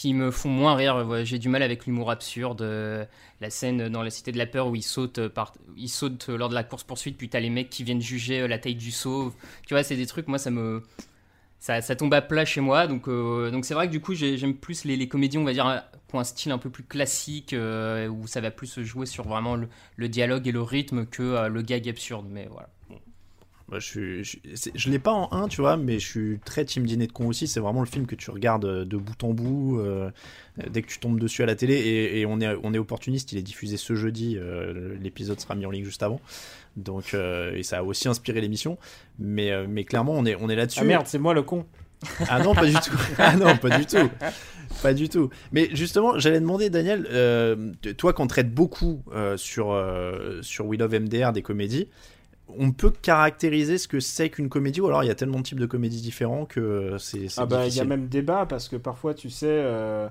[0.00, 1.26] qui me font moins rire.
[1.26, 2.62] J'ai du mal avec l'humour absurde.
[2.62, 3.04] euh,
[3.42, 6.48] la scène dans la cité de la peur où il saute, par, il saute lors
[6.48, 8.92] de la course poursuite, puis t'as les mecs qui viennent juger euh, la taille du
[8.92, 9.34] saut.
[9.66, 10.82] Tu vois, c'est des trucs, moi, ça me,
[11.58, 12.86] ça, tombe à plat chez moi.
[12.86, 15.52] Donc, euh, donc c'est vrai que du coup, j'ai- j'aime plus les, comédies, on va
[15.52, 18.68] dire, euh, qui ont un style un peu plus classique, euh, où ça va plus
[18.68, 22.26] se jouer sur vraiment le, dialogue et le rythme que euh, le gag absurde.
[22.30, 22.70] Mais voilà.
[23.70, 26.38] Moi, je suis, je, c'est- je l'ai pas en 1, tu vois, mais je suis
[26.44, 27.46] très team dîner de con aussi.
[27.46, 30.10] C'est vraiment le film que tu regardes euh, de bout en bout euh,
[30.70, 31.74] dès que tu tombes dessus à la télé.
[31.74, 33.32] Et, et on, est, on est opportuniste.
[33.32, 34.36] Il est diffusé ce jeudi.
[34.38, 36.20] euh, L'épisode sera mis en ligne juste avant.
[36.76, 38.76] Donc, euh, et ça a aussi inspiré l'émission.
[39.18, 40.80] Mais, mais clairement, on est, on est là-dessus.
[40.82, 41.64] Ah merde, c'est moi le con.
[42.28, 42.96] Ah non, pas du tout.
[43.18, 44.08] Ah non, pas du tout.
[44.82, 45.28] Pas du tout.
[45.52, 50.78] Mais justement, j'allais demander, Daniel, euh, toi, qu'on traite beaucoup euh, sur, euh, sur We
[50.80, 51.88] Love MDR des comédies,
[52.58, 55.42] on peut caractériser ce que c'est qu'une comédie ou alors il y a tellement de
[55.44, 58.68] types de comédies différents que c'est c'est Ah bah il y a même débat parce
[58.68, 60.08] que parfois tu sais euh,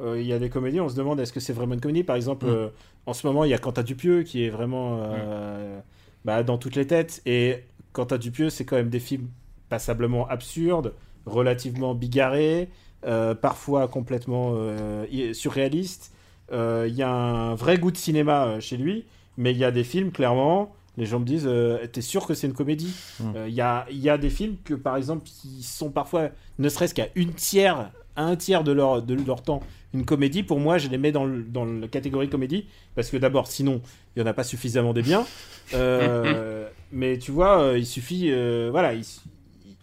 [0.00, 2.04] euh, il y a des comédies on se demande est-ce que c'est vraiment une comédie?
[2.04, 2.50] Par exemple Mm.
[2.50, 2.68] euh,
[3.06, 5.80] en ce moment il y a Quentin Dupieux qui est vraiment euh,
[6.24, 7.20] bah, dans toutes les têtes.
[7.26, 9.28] Et Quentin Dupieux c'est quand même des films
[9.68, 10.94] passablement absurdes
[11.26, 12.68] relativement bigarrés
[13.04, 16.12] euh, parfois complètement euh, surréalistes.
[16.52, 19.04] Euh, il y a un vrai goût de cinéma euh, chez lui
[19.38, 22.34] mais il y a des films clairement les gens me disent euh, t'es sûr que
[22.34, 23.32] c'est une comédie Mm.
[23.36, 26.28] Euh, Il y, a, il y a des films que, par exemple, qui sont parfois,
[26.58, 29.60] ne serait-ce qu'à une tiers, à un tiers de leur, de leur temps,
[29.94, 30.42] une comédie.
[30.42, 33.80] Pour moi, je les mets dans, le- dans la catégorie comédie, parce que d'abord, sinon,
[34.16, 35.24] il n'y en a pas suffisamment des biens.
[35.74, 39.04] Euh, mais tu vois, euh, il suffit, euh, voilà, il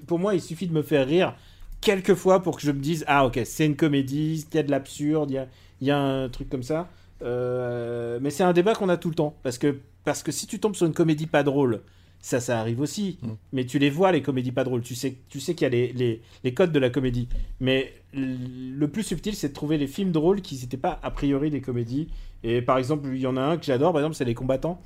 [0.06, 1.36] pour moi, il suffit de me faire rire
[1.82, 4.64] quelques fois pour que je me dise, ah ok, c'est une comédie, il y a
[4.64, 5.48] de l'absurde, il y a,
[5.82, 6.88] il y a un truc comme ça.
[7.24, 9.78] Euh, mais c'est un débat qu'on a tout le temps, parce que,
[10.10, 11.82] parce que si tu tombes sur une comédie pas drôle,
[12.20, 13.20] ça, ça arrive aussi.
[13.22, 13.28] Mm.
[13.54, 14.82] Mais tu les vois, les comédies pas drôles.
[14.82, 17.28] Tu sais, tu sais qu'il y a les, les, les codes de la comédie.
[17.60, 21.52] Mais le plus subtil, c'est de trouver les films drôles qui n'étaient pas a priori
[21.52, 22.08] des comédies.
[22.44, 24.82] Et par exemple, il y en a un que j'adore, par exemple, c'est Les Combattants,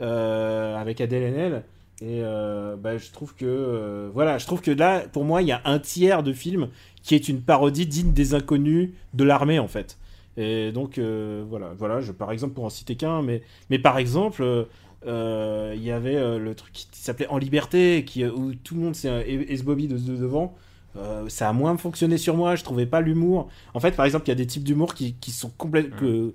[0.00, 1.64] euh, avec Adèle Haenel.
[2.00, 5.48] Et euh, bah, je trouve que euh, voilà, je trouve que là, pour moi, il
[5.48, 6.68] y a un tiers de film
[7.02, 9.98] qui est une parodie digne des inconnus de l'armée, en fait.
[10.40, 13.98] Et donc euh, voilà, voilà, je, par exemple pour en citer qu'un, mais mais par
[13.98, 14.64] exemple, euh,
[15.06, 18.80] euh, il y avait euh, le truc qui s'appelait En Liberté, qui où tout le
[18.80, 19.08] monde s'est
[19.48, 20.54] esbobby de, de devant.
[20.96, 23.48] Euh, ça a moins fonctionné sur moi, je trouvais pas l'humour.
[23.74, 26.34] En fait, par exemple, il y a des types d'humour qui, qui sont complètement que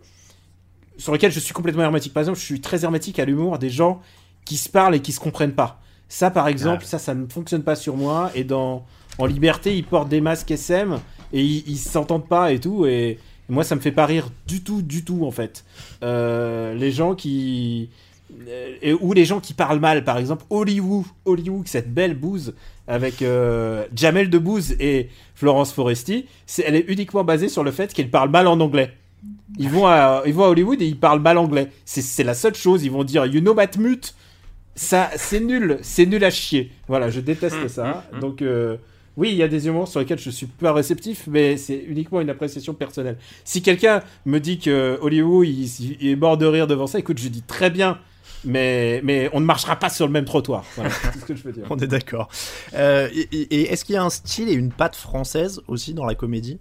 [0.97, 2.13] sur lesquels je suis complètement hermétique.
[2.13, 3.99] Par exemple, je suis très hermétique à l'humour des gens
[4.45, 5.81] qui se parlent et qui se comprennent pas.
[6.07, 6.87] Ça, par exemple, Ah.
[6.87, 8.31] ça, ça ne fonctionne pas sur moi.
[8.35, 8.85] Et dans
[9.17, 10.99] En Liberté, ils portent des masques SM
[11.33, 12.85] et ils ils s'entendent pas et tout.
[12.85, 13.17] Et
[13.49, 15.63] moi, ça me fait pas rire du tout, du tout, en fait.
[16.03, 17.89] Euh, les gens qui.
[18.47, 22.53] euh, ou les gens qui parlent mal, par exemple, Hollywood, Hollywood, cette belle bouse
[22.87, 26.25] avec euh, Jamel Debbouze et Florence Foresti,
[26.63, 28.93] elle est uniquement basée sur le fait qu'elle parle mal en anglais.
[29.57, 31.69] Ils vont, à, ils vont à Hollywood et ils parlent mal anglais.
[31.85, 32.83] C'est, la seule chose.
[32.83, 34.13] Ils vont dire You know Batmut
[34.77, 36.69] ça, c'est nul, c'est nul à chier.
[36.89, 38.03] Voilà, je déteste Mm, ça.
[38.11, 38.19] mm, mm.
[38.19, 38.75] Donc, euh,
[39.17, 42.21] oui, il y a des humours sur lesquels je suis pas réceptif, mais c'est uniquement
[42.21, 43.17] une appréciation personnelle.
[43.43, 47.17] Si quelqu'un me dit que Hollywood il, il est mort de rire devant ça, écoute,
[47.19, 47.99] je dis très bien,
[48.43, 50.65] mais, mais on ne marchera pas sur le même trottoir.
[50.75, 51.65] Voilà, c'est ce que je veux dire.
[51.69, 52.27] On est d'accord.
[52.73, 56.05] Euh, et et est-ce qu'il y a un style et une patte française aussi dans
[56.05, 56.59] la comédie?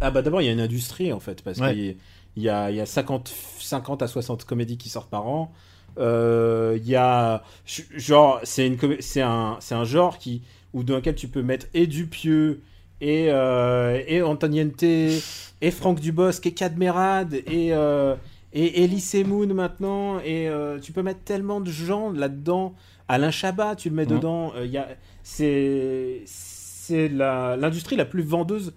[0.00, 1.72] Ah bah d'abord, il y a une industrie en fait, parce Ouais.
[1.74, 1.96] qu'il
[2.44, 5.52] y a, il y a 50, 50 à 60 comédies qui sortent par an.
[5.98, 7.42] Euh, Il y a
[7.96, 10.42] genre c'est une comé- c'est un c'est un genre qui
[10.76, 12.60] ou dans lequel tu peux mettre et Dupieux
[13.00, 18.14] et euh, et Antoniente et Franck Dubosc et Cadmerade et euh,
[18.52, 22.74] et Elise Moon maintenant et euh, tu peux mettre tellement de gens là-dedans
[23.08, 24.16] Alain Chabat tu le mets Mhm.
[24.16, 24.86] dedans Euh, il y a
[25.22, 28.72] c'est c'est la l'industrie la plus vendeuse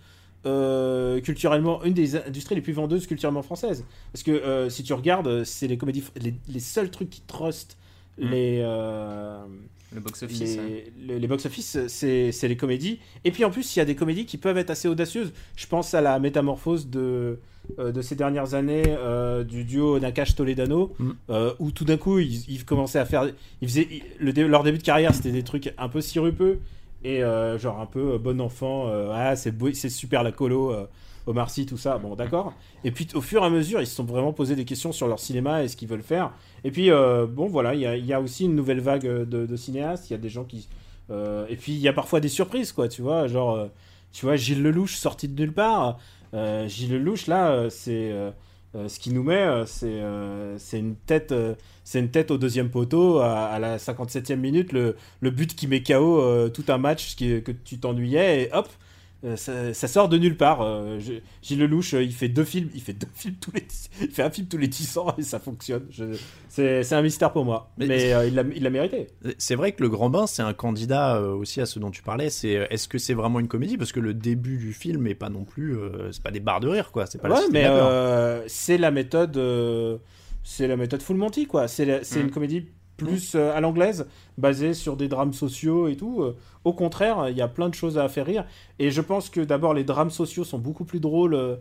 [0.45, 3.83] euh, culturellement, une des industries les plus vendeuses culturellement françaises.
[4.13, 7.75] Parce que euh, si tu regardes, c'est les comédies, les, les seuls trucs qui trustent
[8.17, 8.29] Mm.
[8.31, 9.43] les, euh,
[9.93, 10.39] Le box-office.
[10.39, 10.91] les, ouais.
[11.07, 12.99] les, les box-office, c'est c'est les comédies.
[13.25, 15.33] Et puis en plus, il y a des comédies qui peuvent être assez audacieuses.
[15.55, 17.39] Je pense à la métamorphose de,
[17.79, 21.11] euh, de ces dernières années euh, du duo Nakash-Toledano, Mm.
[21.31, 23.29] euh, où tout d'un coup, ils, ils commençaient à faire.
[23.61, 26.59] Ils faisaient, ils- le dé- leur début de carrière, c'était des trucs un peu sirupeux.
[27.03, 27.21] Et
[27.57, 30.75] genre un peu bon enfant, ah, c'est beau- c'est super la colo,
[31.29, 32.53] Omar Sy, tout ça, bon d'accord.
[32.83, 35.07] Et puis au fur et à mesure, ils se sont vraiment posé des questions sur
[35.07, 36.31] leur cinéma et ce qu'ils veulent faire.
[36.63, 39.05] Et puis euh, bon voilà, il y a, il y a aussi une nouvelle vague
[39.07, 40.67] euh, de, de cinéastes, il y a des gens qui...
[41.11, 43.67] euh, et puis il y a parfois des surprises, quoi, tu vois, genre,
[44.11, 45.97] tu vois, Gilles Lelouch sorti de nulle part.
[46.33, 48.11] Euh, Gilles Lelouch, là, c'est...
[48.75, 51.33] euh, ce qui nous met, euh, c'est euh, une tête,
[51.83, 55.65] c'est une tête au deuxième poteau à, à la 57e minute, le, le but qui
[55.67, 58.69] met KO tout un match qui, que tu t'ennuyais et hop,
[59.25, 60.61] euh, ça, ça sort de nulle part.
[60.61, 63.65] Euh, je- Gilles Lelouch, euh, il fait deux films, il fait deux films tous les,
[64.01, 65.85] il fait un film tous les 10 ans et ça fonctionne.
[66.47, 69.07] C'est un mystère pour moi, Mais- mais, il l'a mérité.
[69.37, 72.29] C'est vrai que Le Grand Bain, c'est un candidat aussi à ce dont tu parlais.
[72.29, 73.77] C'est est-ce que c'est vraiment une comédie?
[73.77, 75.77] Parce que le début du film est pas non plus,
[76.11, 77.05] c'est pas des barres de rire quoi.
[77.05, 79.37] C'est pas la Ouais, mais c'est la méthode,
[80.43, 81.67] c'est la méthode Full Monty quoi.
[81.67, 82.23] C'est la- c'est Mm.
[82.25, 82.65] une comédie
[83.05, 84.05] plus euh, à l'anglaise,
[84.37, 86.21] basée sur des drames sociaux et tout.
[86.21, 88.45] Euh, au contraire, il y a plein de choses à faire rire.
[88.79, 91.35] Et je pense que d'abord les drames sociaux sont beaucoup plus drôles.
[91.35, 91.57] euh,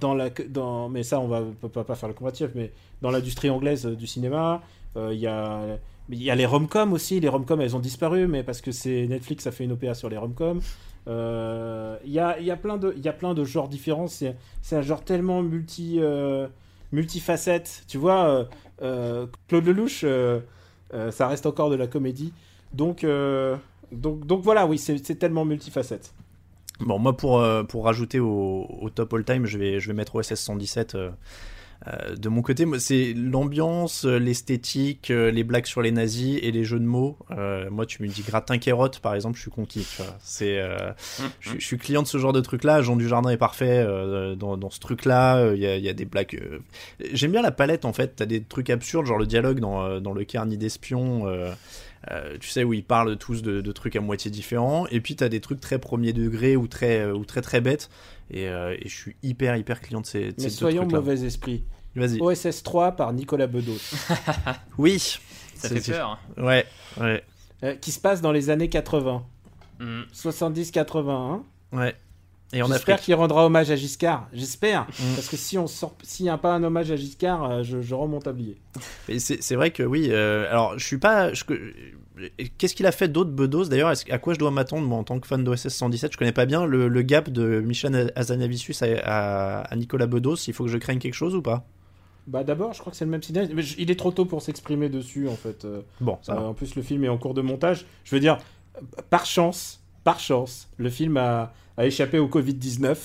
[0.00, 1.42] dans la, dans, mais ça on va
[1.84, 4.62] pas, faire le comparatif, mais dans l'industrie anglaise du cinéma,
[4.96, 5.60] il y a
[6.08, 7.20] y a les rom-coms aussi.
[7.20, 10.08] Les rom-coms, elles ont disparu, mais parce que c'est Netflix a fait une OPA sur
[10.08, 10.60] les rom-coms.
[11.06, 14.06] Il y, a, y, a plein de- y a plein de genres différents.
[14.06, 14.36] C'est
[14.72, 16.00] un genre tellement multi,
[16.92, 17.84] multifacette.
[17.88, 18.48] Tu vois,
[19.48, 20.40] Claude Lelouch, euh,
[20.94, 22.32] euh, ça reste encore de la comédie.
[22.72, 23.56] Donc, euh,
[23.92, 26.12] donc, voilà, oui, c'est tellement multifacette.
[26.80, 29.94] Bon, moi pour euh, pour rajouter au, au top all time, je vais je vais
[29.94, 30.96] mettre OSS 117.
[31.88, 36.52] Euh, de mon côté, c'est l'ambiance, euh, l'esthétique, euh, les blagues sur les nazis et
[36.52, 37.16] les jeux de mots.
[37.32, 39.86] Euh, moi, tu me dis gratin carotte, par exemple, je suis conquis.
[39.96, 40.16] tu vois.
[40.20, 40.92] C'est, euh,
[41.40, 42.82] je, je suis client de ce genre de truc-là.
[42.82, 45.52] Jean Dujardin est parfait euh, dans, dans ce truc-là.
[45.54, 46.40] Il y, y a des blagues.
[47.12, 48.14] J'aime bien la palette en fait.
[48.16, 51.26] T'as des trucs absurdes, genre le dialogue dans, dans le carnet d'espion.
[52.10, 54.86] Euh, tu sais où ils parlent tous de, de trucs à moitié différents.
[54.88, 57.90] Et puis t'as des trucs très premier degré ou très euh, ou très très bêtes.
[58.30, 60.86] Et, euh, et je suis hyper hyper client de ces, de Mais ces deux soyons
[60.86, 61.64] mauvais esprit.
[61.94, 62.20] Vas-y.
[62.20, 63.76] OSS 3 par Nicolas Bedos,
[64.78, 64.98] Oui.
[64.98, 66.18] Ça C'est- fait peur.
[66.38, 66.64] Ouais,
[67.00, 67.22] ouais,
[67.62, 69.24] euh, qui se passe dans les années 80,
[69.78, 70.02] Mm.
[70.12, 71.10] 70-80.
[71.10, 71.94] Hein ouais.
[72.52, 74.28] Et J'espère qu'il rendra hommage à Giscard.
[74.32, 74.82] J'espère.
[74.82, 75.14] Mm.
[75.14, 77.80] Parce que si on sort, s'il n'y a pas un hommage à Giscard, euh, je,
[77.80, 78.58] je tablier.
[79.08, 80.08] Et C'est vrai que oui.
[80.10, 81.32] euh, alors, je suis pas.
[81.32, 81.44] je-
[82.58, 85.18] Qu'est-ce qu'il a fait d'autre, Bedos D'ailleurs, à quoi je dois m'attendre, moi, en tant
[85.18, 88.86] que fan d'OSS 117 Je connais pas bien le, le gap de Michel Azanavicius à,
[89.02, 90.36] à, à Nicolas Bedos.
[90.46, 91.64] Il faut que je craigne quelque chose ou pas?
[92.26, 93.20] Bah d'abord, je crois que c'est le même.
[93.54, 95.64] Mais je- il est trop tôt pour s'exprimer dessus, en fait.
[95.64, 95.80] euh.
[96.00, 97.86] Bon, ça Euh, en plus, le film est en cours de montage.
[98.04, 98.38] Je veux dire,
[99.10, 102.96] par chance, par chance, le film a, a échappé au Covid-19.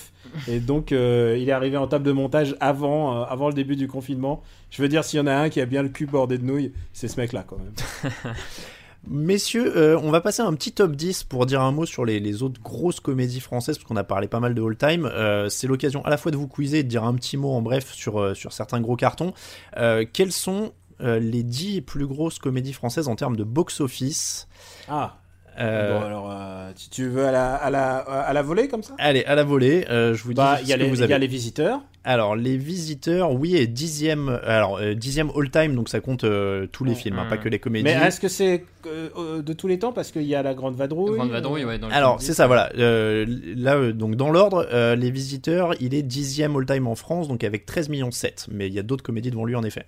[0.48, 3.76] et donc, euh, il est arrivé en table de montage avant, euh, avant le début
[3.76, 4.42] du confinement.
[4.70, 6.44] Je veux dire, s'il y en a un qui a bien le cul bordé de
[6.44, 8.12] nouilles, c'est ce mec-là, quand même.
[9.06, 12.04] Messieurs, euh, on va passer à un petit top 10 pour dire un mot sur
[12.04, 15.06] les, les autres grosses comédies françaises, parce qu'on a parlé pas mal de all-time.
[15.06, 17.52] Euh, c'est l'occasion à la fois de vous quizer et de dire un petit mot
[17.52, 19.32] en bref sur, sur certains gros cartons.
[19.76, 24.48] Euh, quelles sont les 10 plus grosses comédies françaises en termes de box-office?
[24.88, 25.18] Ah,
[25.64, 28.94] bon, alors, euh, tu, tu veux à la, à, la, à la volée, comme ça?
[28.98, 30.88] Allez, à la volée, euh, je vous dis Bah, ce il y, a que les-
[30.88, 31.14] vous il y avez.
[31.14, 31.80] a les visiteurs.
[32.04, 36.84] Alors, les visiteurs, oui, et dixième, alors, euh, dixième all-time, donc ça compte euh, tous
[36.84, 37.84] les films, hein, pas que les comédies.
[37.84, 39.92] Mais est-ce que c'est euh, euh, de tous les temps?
[39.92, 41.16] Parce qu'il y a la Grande Vadrouille.
[41.16, 41.78] Grande vadrouille, ouais.
[41.78, 42.36] Dans le Alors, c'est 10.
[42.36, 42.70] ça, voilà.
[42.78, 47.28] Euh, là, euh, donc, dans l'ordre, euh, les visiteurs, il est dixième all-time en France,
[47.28, 48.46] donc avec 13 millions 7.
[48.50, 49.84] Mais il y a d'autres comédies devant lui, en effet.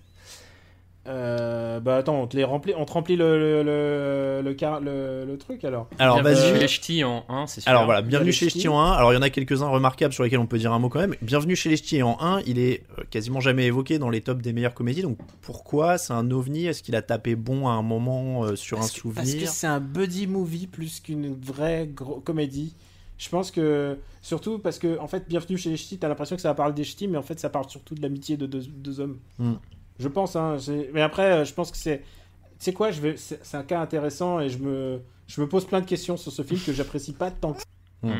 [1.10, 4.80] Euh, bah attends, on te, les remplit, on te remplit le, le, le, le, car-
[4.80, 5.88] le- le truc alors.
[5.98, 6.52] Alors Bienvenue vas-y.
[6.54, 7.68] chez les ch'tis en 1, c'est sûr.
[7.70, 8.68] Alors voilà, bienvenue chez les ch'tis.
[8.68, 8.92] en 1.
[8.92, 11.00] Alors il y en a quelques-uns remarquables sur lesquels on peut dire un mot quand
[11.00, 11.16] même.
[11.20, 14.40] Bienvenue chez les ch'tis en 1, il est euh, quasiment jamais évoqué dans les tops
[14.42, 15.02] des meilleures comédies.
[15.02, 16.66] Donc pourquoi C'est un ovni?
[16.66, 19.30] Est-ce qu'il a tapé bon à un moment euh, sur Parce un que- Parce que
[19.32, 21.90] souvenir c'est un buddy movie plus qu'une vraie
[22.24, 22.74] comédie.
[23.18, 26.40] Je pense que, surtout parce que, en fait, Bienvenue chez les Ch'tis, t'as l'impression que
[26.42, 28.98] ça parle des Ch'tis, mais en fait, ça parle surtout de l'amitié de deux, deux
[28.98, 29.18] hommes.
[29.38, 29.54] Hmm.
[30.00, 30.56] Je pense, hein.
[30.92, 31.98] Mais après, euh, je pense que c'est.
[31.98, 33.16] Tu sais quoi, je vais...
[33.16, 35.00] c'est un cas intéressant et je me...
[35.28, 38.12] je me pose plein de questions sur ce film que j'apprécie pas tant que ça.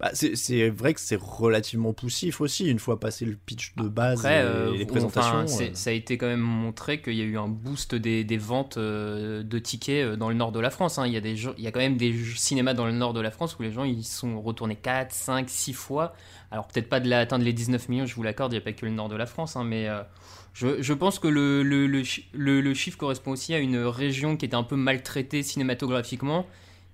[0.00, 4.20] Bah, c'est- vrai que c'est relativement poussif aussi, une fois passé le pitch de base
[4.20, 5.38] Après, et euh, les présentations.
[5.44, 5.70] enfin, euh.
[5.72, 8.76] ça a été quand même montré qu'il y a eu un boost des, des ventes
[8.76, 10.98] euh, de tickets dans le nord de la France.
[10.98, 11.06] hein.
[11.06, 13.20] Il, y a des il y a quand même des cinémas dans le nord de
[13.20, 16.14] la France où les gens ils sont retournés 4, 5, 6 fois.
[16.52, 18.64] Alors peut-être pas de la- atteindre les 19 millions, je vous l'accorde, il n'y a
[18.64, 19.88] pas que le nord de la France, hein, mais
[20.54, 23.78] je, je pense que le, le, le chi- le- le chiffre correspond aussi à une
[23.78, 26.46] région qui était un peu maltraitée cinématographiquement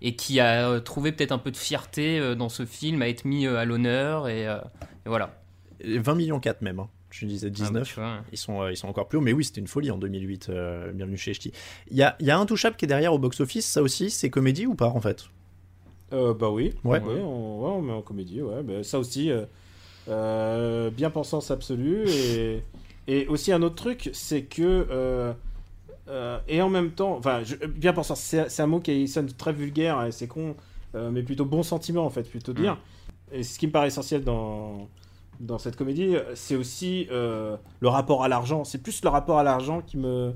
[0.02, 3.08] et qui a euh, trouvé peut-être un peu de fierté euh, dans ce film à
[3.08, 4.58] être mis euh, à l'honneur et, euh,
[5.06, 5.40] et voilà.
[5.80, 6.80] Et 20 millions 4 même.
[6.80, 6.88] hein.
[7.10, 7.88] Je disais Ah, bah, 19.
[7.88, 8.18] tu vois.
[8.32, 10.48] Ils sont, euh, ils sont encore plus hauts, mais oui, c'était une folie en 2008.
[10.48, 11.52] euh, bienvenue chez les ch'tis.
[11.90, 14.10] Il y a, il y a un touchable qui est derrière au box-office, ça aussi,
[14.10, 15.26] c'est comédie ou pas en fait?
[16.12, 16.74] Euh, bah oui.
[16.84, 17.00] Ouais.
[17.00, 18.62] On, ouais, on met en comédie, ouais.
[18.64, 19.44] Bah, ça aussi, euh,
[20.08, 22.04] euh, bien pensance absolue.
[22.08, 22.62] Et,
[23.06, 25.34] et aussi un autre truc, c'est que.
[26.08, 29.08] Euh, euh, et en même temps, enfin, je- bien pensance, c'est c'est un mot qui
[29.08, 30.54] sonne très vulgaire et c'est con,
[30.94, 32.76] euh, mais plutôt bon sentiment en fait, plutôt dire.
[33.32, 34.88] Et ce qui me paraît essentiel dans,
[35.40, 38.64] dans cette comédie, c'est aussi euh, le rapport à l'argent.
[38.64, 40.32] C'est plus le rapport à l'argent qui me.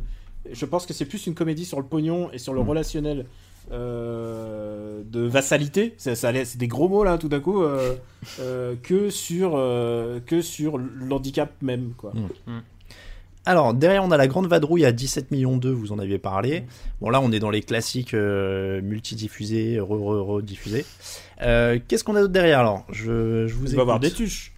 [0.51, 2.69] Je pense que c'est plus une comédie sur le pognon et sur le Mm.
[2.69, 3.27] relationnel
[3.71, 5.95] euh, de vassalité.
[5.99, 7.95] Ça, ça c'est des gros mots là tout d'un coup, euh,
[8.41, 12.13] euh, que sur euh, que sur l'handicap même quoi.
[12.47, 12.59] Mm.
[13.49, 16.65] Alors, derrière, on a la Grande Vadrouille à 17 millions 2, vous en aviez parlé.
[17.01, 20.85] Bon, là, on est dans les classiques euh, multidiffusés, re-re-rediffusés.
[21.41, 22.85] Euh, Qu'est-ce qu'on a d'autre derrière alors?
[22.91, 24.53] Je, je vous Il va y avoir des tuches.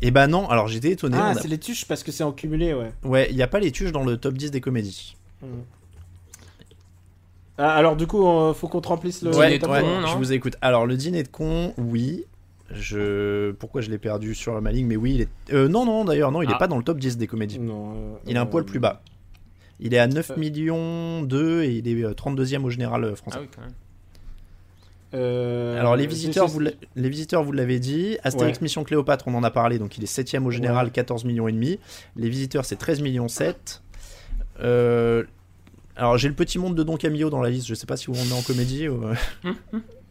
[0.00, 1.16] Eh ben non, alors j'étais étonné.
[1.20, 2.92] Ah, a- c'est les tuches parce que c'est en cumulé, ouais.
[3.04, 5.14] Ouais, il n'y a pas les tuches dans le top 10 des comédies.
[7.58, 9.36] Ah, alors du coup, euh, faut qu'on te remplisse le.
[9.36, 10.56] Ouais, le con, non je vous écoute.
[10.62, 12.24] Alors, le dîner de con, oui.
[12.74, 13.52] Je...
[13.52, 15.28] Pourquoi je l'ai perdu sur ma ligne Mais oui, il est...
[15.54, 16.58] euh, non, non, d'ailleurs, non, il n'est Ah.
[16.58, 17.58] pas dans le top 10 des comédies.
[17.58, 19.02] Non, euh, Il est un euh, poil plus bas.
[19.80, 20.36] Il est à 9 Euh.
[20.36, 23.38] millions 2 et il est euh, 32e au général français.
[23.40, 23.72] Ah oui, quand même.
[25.14, 28.16] euh, Alors les visiteurs, vous les visiteurs, vous l'avez dit.
[28.22, 28.62] Astérix Ouais.
[28.62, 31.52] Mission Cléopâtre, on en a parlé, donc il est 7ème au général, 14 millions et
[31.52, 31.78] demi.
[32.16, 33.82] Les visiteurs, c'est 13 millions 7.
[34.60, 35.24] Euh,
[35.96, 38.06] Alors j'ai le petit monde de Don Camillo dans la liste, je sais pas si
[38.06, 38.88] vous rendez en comédie.
[38.88, 39.02] ou-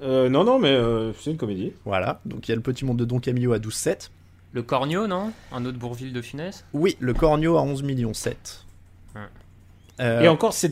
[0.01, 1.73] Euh, non, non, mais euh, c'est une comédie.
[1.85, 4.09] voilà, donc il y a le petit monde de Don Camillo à 12,7.
[4.53, 5.31] Le Cornio, non?
[5.51, 8.65] Un autre Bourville de Funès Oui, le Cornio à 11 millions 7.
[9.15, 9.21] Ouais.
[10.01, 10.69] Euh, Et encore, c'est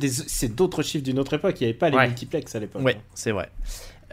[0.55, 1.55] d'autres chiffres d'une autre époque.
[1.61, 2.07] Il n'y avait pas les Ouais.
[2.07, 2.81] multiplex à l'époque.
[2.83, 3.49] Ouais, c'est vrai.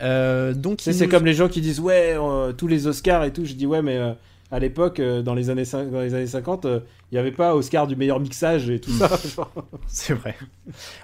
[0.03, 3.33] Euh, donc C'est nous- comme les gens qui disent ouais euh, tous les Oscars et
[3.33, 3.45] tout.
[3.47, 4.13] Je dis ouais mais euh,
[4.51, 6.81] à l'époque euh, dans les années cin- dans les années 50 euh,
[7.11, 9.11] il n'y avait pas Oscar du meilleur mixage et tout ça.
[9.89, 10.37] C'est vrai.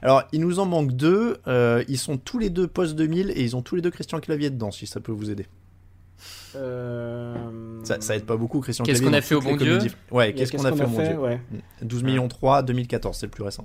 [0.02, 1.36] Alors, il nous en manque deux.
[1.46, 4.18] Euh, ils sont tous les deux post 2000 et ils ont tous les deux Christian
[4.20, 5.46] Clavier dedans, si ça peut vous aider.
[6.54, 7.34] Euh,
[7.84, 9.16] Ça, ça aide pas beaucoup, Christian Qu'est-ce Clavier.
[9.16, 9.94] qu'on a fait au bon Dieu comédies.
[10.10, 11.40] Ouais, qu'est-ce qu'on a fait au bon Dieu ouais.
[11.82, 13.64] 12 millions 3, 2014, c'est le plus récent.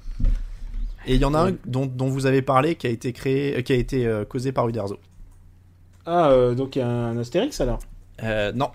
[1.06, 3.58] Et il y en a un dont, dont vous avez parlé qui a été créé,
[3.58, 4.98] euh, qui a été euh, causé par Uderzo.
[6.06, 7.80] Ah euh, donc il y a un Astérix alors?
[8.24, 8.72] Euh, non,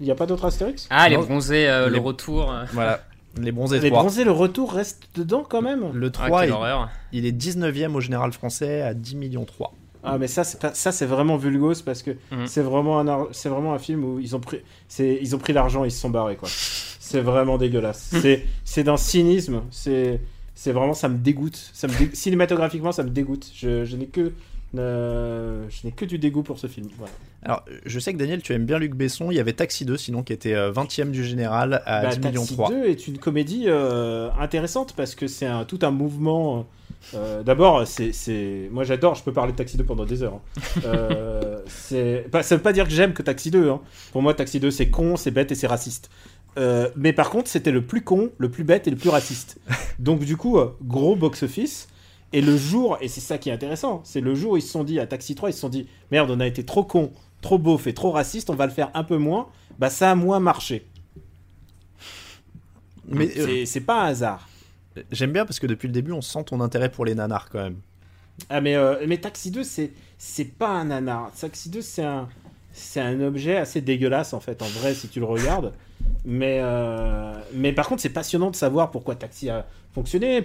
[0.00, 0.86] Il n'y a pas d'autre Astérix?
[0.90, 1.22] Ah, les Non.
[1.22, 2.50] bronzés, euh, Les- le retour.
[2.52, 2.64] euh.
[2.72, 3.02] voilà.
[3.38, 4.00] Les bronzés Les 3.
[4.02, 5.90] bronzés le retour reste dedans quand même?
[5.92, 6.88] Le Ah, 3, quelle il, horreur.
[7.12, 9.72] il est 19ème au général français à 10 millions 3.
[10.08, 12.46] Ah mais ça c'est pas ça c'est vraiment vulgose parce que Mhm.
[12.46, 15.52] c'est vraiment un c'est vraiment un film où ils ont pris c'est ils ont pris
[15.52, 16.48] l'argent et ils se sont barrés quoi.
[16.50, 18.10] C'est vraiment dégueulasse.
[18.22, 20.20] c'est c'est d'un cynisme, c'est
[20.54, 21.56] c'est vraiment ça me dégoûte.
[21.72, 23.50] Ça me dé- cinématographiquement ça me dégoûte.
[23.54, 24.32] Je, je n'ai que
[24.76, 26.88] euh, je n'ai que du dégoût pour ce film.
[26.98, 27.12] Voilà.
[27.42, 29.30] Alors, je sais que Daniel, tu aimes bien Luc Besson.
[29.30, 32.18] Il y avait Taxi 2, sinon, qui était euh, 20ème du général à Bah, 10
[32.20, 32.70] millions Taxi 3.
[32.70, 36.66] 2 est une comédie euh, intéressante parce que c'est un, tout un mouvement.
[37.14, 40.40] euh, D'abord, c'est, moi j'adore, je peux parler de Taxi 2 pendant des heures.
[40.56, 40.80] hein.
[40.84, 41.60] Euh,
[42.42, 43.70] ça veut pas dire que j'aime que Taxi 2.
[43.70, 43.80] hein.
[44.12, 46.10] Pour moi, Taxi 2 c'est con, c'est bête et c'est raciste.
[46.58, 49.58] Euh, mais par contre, c'était le plus con, le plus bête et le plus raciste.
[49.98, 51.88] Donc du coup, euh, gros box-office.
[52.36, 54.68] Et le jour, et c'est ça qui est intéressant, c'est le jour où ils se
[54.68, 57.10] sont dit à Taxi 3, ils se sont dit merde, on a été trop con,
[57.40, 59.48] trop beauf et trop raciste, on va le faire un peu moins.
[59.78, 60.86] Bah ça a moins marché.
[63.08, 64.50] Mais euh, C'est, c'est pas un hasard.
[65.12, 67.62] j'aime bien parce que depuis le début, on sent ton intérêt pour les nanars quand
[67.62, 67.78] même.
[68.50, 71.32] Ah mais, euh, mais Taxi 2 c'est c'est pas un nanar.
[71.32, 72.28] Taxi 2 c'est un
[72.74, 75.72] c'est un objet assez dégueulasse en fait en vrai si tu le regardes.
[76.24, 79.66] Mais, euh, mais par contre, c'est passionnant de savoir pourquoi Taxi a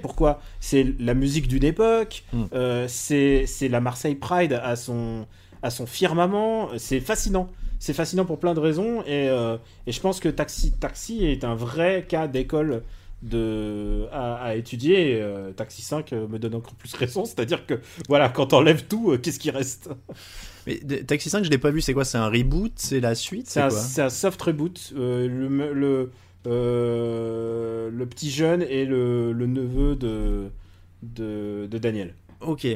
[0.01, 2.43] pourquoi c'est la musique d'une époque, Mm.
[2.53, 5.25] euh, c'est la Marseille Pride à son,
[5.63, 6.69] à son firmament.
[6.77, 7.49] C'est fascinant.
[7.79, 9.01] C'est fascinant pour plein de raisons.
[9.03, 12.83] Et, euh, et je pense que Taxi, Taxi est un vrai cas d'école
[13.23, 15.19] de à, à étudier.
[15.21, 17.25] Euh, Taxi 5 me donne encore plus raison.
[17.25, 19.89] C'est-à-dire que, voilà, quand t'enlèves tout, euh, qu'est-ce qui reste?
[20.67, 21.81] Mais de- Taxi 5, je l'ai pas vu.
[21.81, 22.05] C'est quoi?
[22.05, 22.71] C'est un reboot?
[22.75, 23.47] C'est la suite?
[23.49, 24.93] C'est un, soft reboot.
[24.95, 26.11] Le,
[26.49, 30.49] le petit jeune et le, le neveu de,
[31.03, 32.13] de, de Daniel.
[32.41, 32.67] Ok,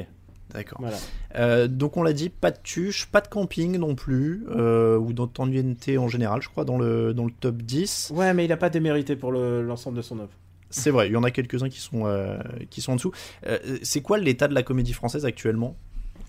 [0.52, 0.78] d'accord.
[0.80, 0.96] Voilà.
[1.36, 5.12] Euh, donc on l'a dit, pas de tuche, pas de camping non plus, euh, ou
[5.12, 5.64] d'entendue
[5.98, 8.12] en général, je crois, dans le, dans le top 10.
[8.14, 10.30] Ouais, mais il n'a pas démérité pour le- l'ensemble de son œuvre.
[10.70, 12.38] C'est vrai, il y en a quelques-uns qui sont, euh,
[12.70, 13.12] qui sont en dessous.
[13.46, 15.76] Euh, c'est quoi l'état de la comédie française actuellement?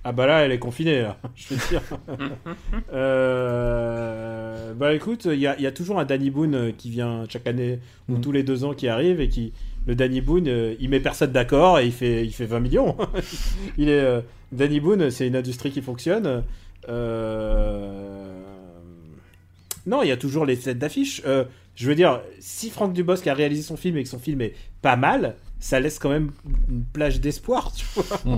[0.09, 1.81] Ah bah là, elle est confinée, là, je veux dire.
[2.93, 6.89] Euh, bah écoute, il y a, il y a toujours un Danny Boone euh, qui
[6.89, 8.21] vient chaque année ou Mm.
[8.21, 9.51] tous les deux ans qui arrive et qui...
[9.85, 12.95] Le Danny Boone, euh, il met personne d'accord et il fait, il fait 20 millions.
[13.77, 16.43] il est, euh, Danny Boone, c'est une industrie qui fonctionne.
[16.89, 18.41] Euh,
[19.85, 21.21] Non, il y a toujours les têtes d'affiche.
[21.25, 21.43] Euh,
[21.75, 24.53] je veux dire, si Franck Dubosc a réalisé son film et que son film est
[24.81, 26.31] pas mal, ça laisse quand même
[26.69, 28.19] une plage d'espoir, tu vois.
[28.25, 28.31] J'ai-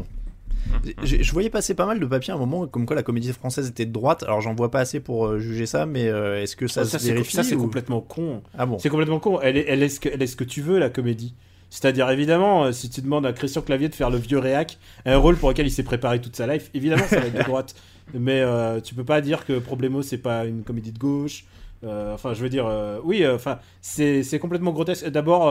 [1.04, 3.68] Je voyais passer pas mal de papiers à un moment, comme quoi la comédie française
[3.68, 4.24] était de droite.
[4.24, 7.00] Alors j'en vois pas assez pour euh, juger ça, mais euh, est-ce que ça, ça,
[7.00, 8.42] se vérifie ça, c'est ou- complètement con.
[8.58, 9.40] Ah bon C'est complètement con.
[9.42, 11.34] Elle est, elle, est ce que, elle est ce que tu veux, la comédie.
[11.72, 15.18] C'est-à-dire, évidemment, euh, si tu demandes à Christian Clavier de faire le vieux réac, un
[15.18, 17.76] rôle pour lequel il s'est préparé toute sa life, évidemment, ça va être de droite.
[18.16, 21.46] Mais euh, tu peux pas dire que Problemo, c'est pas une comédie de gauche.
[21.84, 25.08] Euh, enfin, je veux dire, euh, oui, enfin, c'est, c'est complètement grotesque.
[25.10, 25.48] D'abord,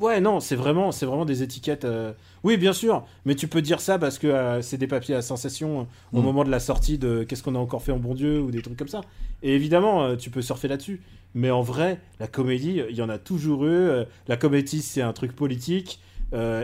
[0.00, 1.84] ouais, non, c'est vraiment, c'est vraiment des étiquettes.
[1.84, 2.12] euh,
[2.44, 5.22] Oui, bien sûr, mais tu peux dire ça parce que euh, c'est des papiers à
[5.22, 5.84] sensation euh,
[6.18, 6.24] au Mm.
[6.24, 8.62] moment de la sortie de Qu'est-ce qu'on a encore fait en bon Dieu ou des
[8.62, 9.00] trucs comme ça.
[9.42, 11.00] Et évidemment, tu peux surfer là-dessus.
[11.34, 13.88] Mais en vrai, la comédie, il y en a toujours eu.
[14.28, 16.00] La comédie, c'est un truc politique.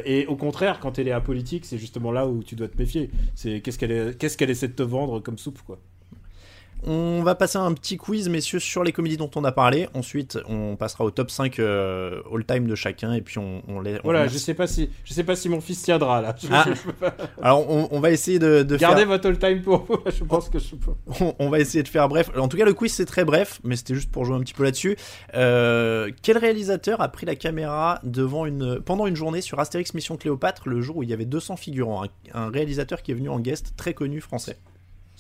[0.05, 3.11] et au contraire, quand elle est apolitique, c'est justement là où tu dois te méfier.
[3.35, 5.79] C'est qu'est-ce qu'elle est- qu'est-ce qu'elle essaie de te vendre comme soupe, quoi.
[6.87, 9.89] On va passer à un petit quiz, messieurs, sur les comédies dont on a parlé.
[9.95, 13.95] Ensuite, on passera au top 5 euh, all-time de chacun, et puis on, on les.
[13.97, 16.35] on Voilà, je sais pas si je sais pas si mon fils tiendra là.
[16.41, 16.65] Je- Ah.
[16.69, 19.09] je peux pas- Alors, on, on va essayer de, de Gardez faire.
[19.09, 19.99] votre all time pour vous.
[20.15, 20.93] Je pense que je peux.
[21.21, 22.31] On, on va essayer de faire bref.
[22.37, 24.55] En tout cas, le quiz c'est très bref, mais c'était juste pour jouer un petit
[24.55, 24.97] peu là-dessus.
[25.35, 30.17] Euh, quel réalisateur a pris la caméra devant une pendant une journée sur Astérix Mission
[30.19, 32.05] Cléopâtre le jour où il y avait 200 figurants?
[32.05, 34.59] Un, un réalisateur qui est venu en guest très connu français.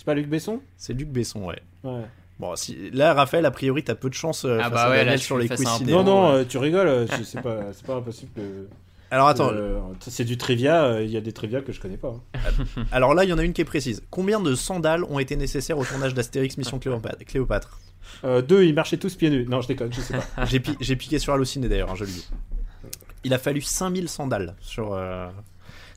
[0.05, 0.61] C'est pas Luc Besson?
[0.77, 1.63] C'est Luc Besson, ouais.
[1.83, 2.03] Ouais.
[2.39, 4.91] Bon, si, là, Raphaël, a priori, t'as peu de chance euh, Ah face bah à
[4.91, 5.93] ouais, là, sur les quiz ciné.
[5.93, 6.35] Non, non, ouais.
[6.41, 6.89] euh, tu rigoles.
[6.89, 8.67] euh, c'est- pas, c'est pas impossible que.
[9.11, 10.85] Alors attends, Euh, c'est du trivia.
[10.85, 12.15] euh, Il y a des trivia que je connais pas.
[12.35, 12.41] hein.
[12.93, 14.03] alors là, il y en a une qui est précise.
[14.11, 17.79] Combien de sandales ont été nécessaires au tournage d'Astérix Mission Cléopâtre, Cléopâtre?
[18.25, 19.47] Euh, deux, ils marchaient tous pieds nus.
[19.49, 20.45] Non, je déconne, je sais pas.
[20.47, 22.29] J'ai pi- j'ai piqué sur Allociné d'ailleurs, hein, je le dis.
[23.23, 25.29] Il a fallu 5000 sandales sur, euh,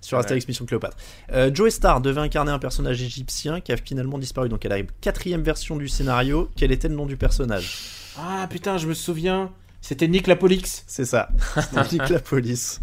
[0.01, 0.97] sur Astérix Mission Cléopâtre.
[1.31, 4.49] Euh, Joe Star devait incarner un personnage égyptien qui a finalement disparu.
[4.49, 6.49] Donc elle a une quatrième version du scénario.
[6.55, 7.79] Quel était le nom du personnage?
[8.19, 9.51] Ah putain, je me souviens.
[9.81, 10.83] C'était Nick Lapolix.
[10.87, 11.29] C'est ça.
[11.55, 12.81] C'était Nick la police.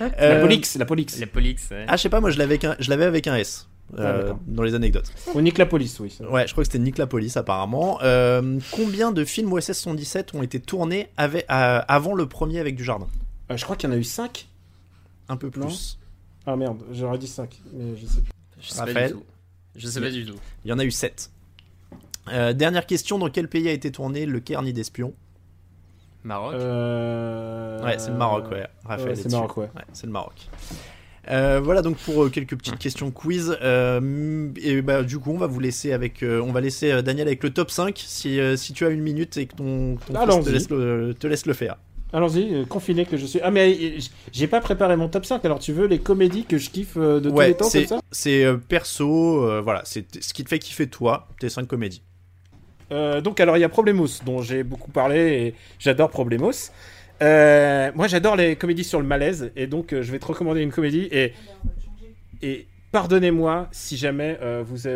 [0.00, 1.20] La Euh, Polix, la Polix.
[1.32, 1.86] Polix, ouais.
[1.88, 3.66] Ah, je sais pas, moi je l'avais avec un, je l'avais avec un S.
[3.98, 5.10] euh, Ah, dans les anecdotes.
[5.34, 6.16] Ou Nick la Police, oui.
[6.28, 7.98] Ouais, je crois que c'était Nick la police apparemment.
[8.02, 12.74] Euh, combien de films OSS 117 ont été tournés avec, euh, avant le premier avec
[12.76, 13.06] du jardin?
[13.50, 14.46] Euh, je crois qu'il y en a eu 5.
[15.28, 15.66] Un peu Non.
[15.66, 15.98] plus.
[16.46, 17.60] Ah merde, j'aurais dit 5.
[17.72, 18.32] Mais je sais plus.
[18.60, 19.24] Je sais Raphaël pas du tout.
[19.76, 20.36] Je sais pas du tout.
[20.64, 21.30] Il y en a eu 7.
[22.54, 25.14] dernière question, dans quel pays a été tourné Le Caire nid d'espion?
[26.22, 26.54] Maroc.
[26.54, 27.84] Euh...
[27.84, 28.66] Ouais, c'est le Maroc, ouais.
[28.84, 29.36] Raphaël ouais, c'est dessus.
[29.36, 29.68] Maroc, ouais.
[29.92, 30.48] c'est le Maroc.
[31.30, 33.56] Euh, voilà donc pour euh, quelques petites questions quiz.
[33.62, 37.02] Euh, et bah du coup on va vous laisser avec, euh, on va laisser euh,
[37.02, 39.96] Daniel avec le top 5 si, euh, si tu as une minute et que ton,
[39.96, 41.76] ton fils te laisse, le, te laisse le faire.
[42.14, 43.40] Allons-y, euh, confiné que je suis.
[43.42, 43.98] Ah, mais euh,
[44.30, 45.44] j'ai pas préparé mon top 5.
[45.44, 47.86] Alors, tu veux les comédies que je kiffe euh, de tous ouais, les temps, comme
[47.86, 48.00] ça?
[48.12, 52.02] c'est, perso, euh, voilà, c'est ce qui te fait kiffer toi, tes 5 comédies.
[52.92, 56.70] Euh, donc alors il y a Problemos dont j'ai beaucoup parlé et j'adore Problemos.
[57.22, 60.70] Euh, moi j'adore les comédies sur le malaise et donc je vais te recommander une
[60.70, 61.32] comédie et
[62.42, 64.86] et pardonnez-moi si jamais vous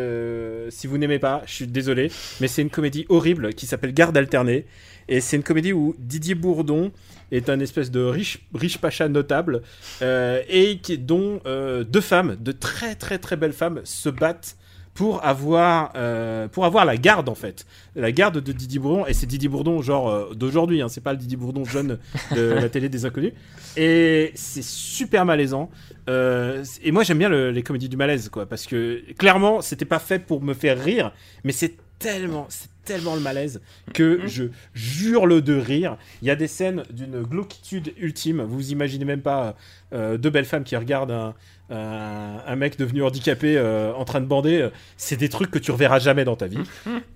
[0.69, 4.15] si vous n'aimez pas, je suis désolé, mais c'est une comédie horrible qui s'appelle Garde
[4.15, 4.65] alternée
[5.09, 6.91] et c'est une comédie où Didier Bourdon
[7.31, 9.61] est un espèce de riche riche pacha notable
[10.01, 14.55] euh, et qui dont euh, deux femmes, de très très très belles femmes se battent
[14.95, 17.65] pour avoir euh, pour avoir la garde en fait.
[17.95, 21.13] La garde de Didier Bourdon et c'est Didier Bourdon genre euh, d'aujourd'hui hein, c'est pas
[21.13, 21.99] le Didier Bourdon jeune
[22.35, 23.31] de la télé des inconnus.
[23.77, 25.69] Et c'est super malaisant
[26.09, 29.85] Euh, et moi j'aime bien le- les comédies du malaise quoi parce que clairement c'était
[29.85, 31.13] pas fait pour me faire rire
[31.43, 33.61] mais c'est tellement c'est tellement le malaise
[33.93, 35.97] que je jure-le de rire.
[36.21, 38.41] Il y a des scènes d'une glauquitude ultime.
[38.41, 39.55] Vous imaginez même pas
[39.93, 41.33] euh, deux belles femmes qui regardent un,
[41.69, 44.69] un, un mec devenu handicapé euh, en train de bander.
[44.97, 46.59] C'est des trucs que tu reverras jamais dans ta vie.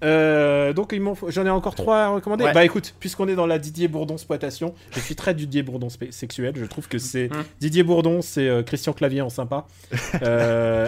[0.04, 0.96] Euh, donc
[1.30, 2.44] j'en ai encore trois à recommander.
[2.44, 2.54] Ouais.
[2.54, 6.54] Bah écoute, puisqu'on est dans la Didier Bourdon exploitation, je suis très Didier Bourdon sexuel.
[6.56, 9.66] Je trouve que c'est Didier Bourdon, c'est Christian Clavier en sympa.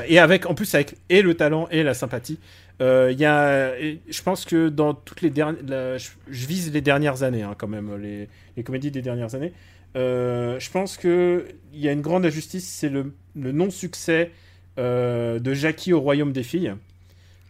[0.07, 2.37] Et avec, en plus, avec et le talent et la sympathie.
[2.79, 7.23] Il y a, je pense que dans toutes les dernières, je, je vise les dernières
[7.23, 9.53] années hein, quand même, les, les comédies des dernières années.
[9.95, 14.31] Euh, je pense que il y a une grande injustice, c'est le, le non-succès
[14.77, 16.73] euh, de Jackie au royaume des filles,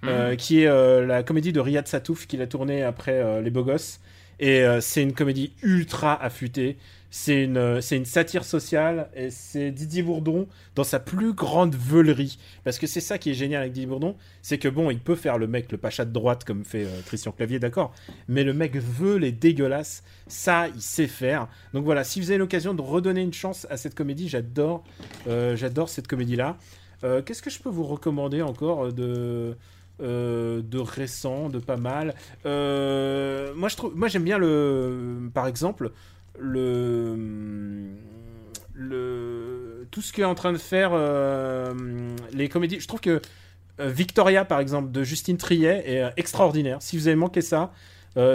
[0.03, 3.99] euh, qui est la comédie de Riyad Satouf qu'il a tournée après Les Beaux Gosses.
[4.39, 6.77] Et c'est une comédie ultra affûtée.
[7.17, 11.73] C'est une, euh, c'est une satire sociale et c'est Didier Bourdon dans sa plus grande
[11.73, 12.37] veulerie.
[12.65, 15.15] Parce que c'est ça qui est génial avec Didier Bourdon, c'est que bon, il peut
[15.15, 17.93] faire le mec, le pacha de droite comme fait euh, Christian Clavier, d'accord,
[18.27, 21.47] mais le mec veut les dégueulasses, ça il sait faire.
[21.73, 24.83] Donc voilà, si vous avez l'occasion de redonner une chance à cette comédie, j'adore,
[25.29, 26.57] euh, j'adore cette comédie-là.
[27.05, 29.55] Euh, Qu'est-ce que je peux vous recommander encore de
[29.97, 32.07] de récent, de pas mal?
[32.43, 35.93] Moi, je trouve, moi, j'aime bien le, par exemple,
[36.39, 37.95] le,
[39.91, 41.73] tout ce qu'est en train de faire euh,
[42.33, 42.79] les comédies.
[42.79, 43.21] Je trouve que
[43.79, 46.79] euh, Victoria, par exemple, de Justine Triet est euh, extraordinaire.
[46.81, 47.71] Si vous avez manqué ça,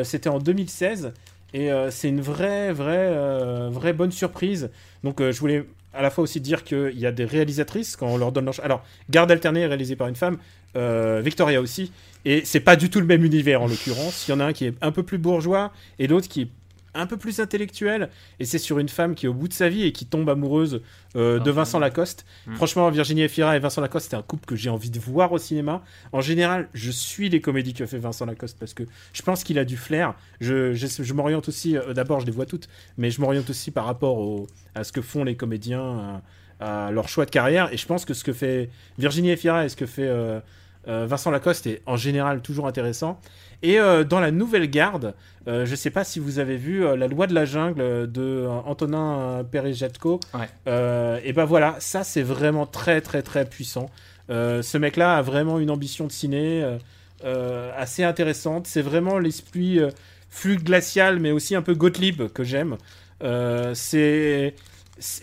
[0.04, 1.14] c'était en 2016
[1.54, 4.68] et c'est une vraie, vraie, vraie bonne surprise.
[5.04, 8.18] Donc, je voulais à la fois aussi dire qu'il y a des réalisatrices quand on
[8.18, 10.36] leur donne leur Alors, Garde alternée est réalisée par une femme,
[10.74, 11.92] Victoria aussi,
[12.26, 14.28] et c'est pas du tout le même univers en l'occurrence.
[14.28, 16.48] Il y en a un qui est un peu plus bourgeois et l'autre qui est
[16.94, 18.08] un peu plus intellectuel,
[18.40, 20.28] et c'est sur une femme qui est au bout de sa vie et qui tombe
[20.28, 20.82] amoureuse
[21.16, 22.24] euh, de Ah, Vincent Lacoste.
[22.46, 22.54] Mm.
[22.56, 25.38] Franchement, Virginie Efira et Vincent Lacoste, c'est un couple que j'ai envie de voir au
[25.38, 25.82] cinéma.
[26.12, 28.82] En général, je suis les comédies que fait Vincent Lacoste parce que
[29.12, 30.14] je pense qu'il a du flair.
[30.40, 32.68] Je, je, je m'oriente aussi, euh, d'abord, je les vois toutes,
[32.98, 36.20] mais je m'oriente aussi par rapport au- à ce que font les comédiens,
[36.60, 37.72] à, à leur choix de carrière.
[37.72, 38.68] Et je pense que ce que fait
[38.98, 40.40] Virginie Efira et ce que fait euh,
[40.86, 43.20] Vincent Lacoste est en général toujours intéressant.
[43.62, 45.14] Et euh, dans la nouvelle garde,
[45.46, 47.80] euh, je ne sais pas si vous avez vu euh, La loi de la jungle
[47.80, 50.20] euh, de euh, Antonin Perejatko.
[50.32, 50.48] Ouais.
[50.66, 53.90] Euh, et ben voilà, ça c'est vraiment très très très puissant.
[54.30, 56.78] Euh, ce mec-là a vraiment une ambition de ciné euh,
[57.24, 58.66] euh, assez intéressante.
[58.66, 59.90] C'est vraiment l'esprit euh,
[60.30, 62.76] fluide glacial, mais aussi un peu Gottlieb que j'aime.
[63.22, 64.54] Euh, c'est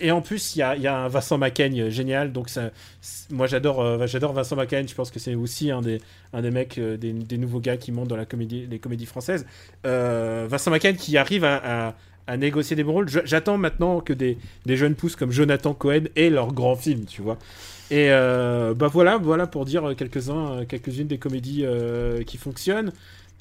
[0.00, 2.32] et en plus, il y a, il y a un Vincent Macaigne génial.
[2.32, 2.70] Donc, ça,
[3.30, 4.88] moi, j'adore, euh, j'adore Vincent Macaigne.
[4.88, 6.00] Je pense que c'est aussi un des,
[6.32, 9.06] un des mecs, euh, des, des nouveaux gars qui montent dans la comédie, les comédies
[9.06, 9.46] françaises.
[9.86, 11.94] Euh, Vincent Macaigne qui arrive à, à-
[12.26, 13.08] à négocier des bons rôles.
[13.24, 17.22] J'attends maintenant que des, des jeunes pousses comme Jonathan Cohen aient leur grand film, tu
[17.22, 17.38] vois.
[17.90, 22.92] Et euh, bah voilà, voilà pour dire quelques-uns, quelques-unes des comédies euh, qui fonctionnent.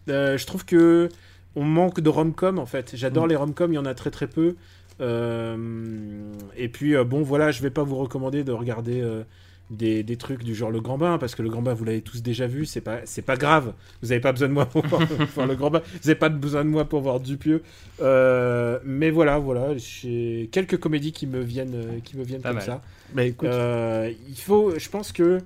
[0.08, 1.10] Euh, je trouve que
[1.58, 2.92] on manque de rom-com en fait.
[2.94, 4.56] J'adore les rom-com, il y en a très très peu.
[5.02, 9.24] Euh, et puis euh, bon voilà, je vais pas vous recommander de regarder euh,
[9.70, 12.02] des, des trucs du genre le Grand Bain parce que le Grand Bain vous l'avez
[12.02, 13.74] tous déjà vu, c'est pas c'est pas grave.
[14.02, 15.02] Vous avez pas besoin de moi pour voir,
[15.36, 15.82] voir le Grand Bain.
[16.02, 17.62] Vous avez pas besoin de moi pour voir Dupieux.
[18.02, 22.58] Euh, mais voilà voilà, j'ai quelques comédies qui me viennent qui me viennent Pas comme
[22.58, 22.66] mal.
[22.66, 22.82] ça.
[23.14, 25.40] Bah écoute, Euh, il faut, je pense que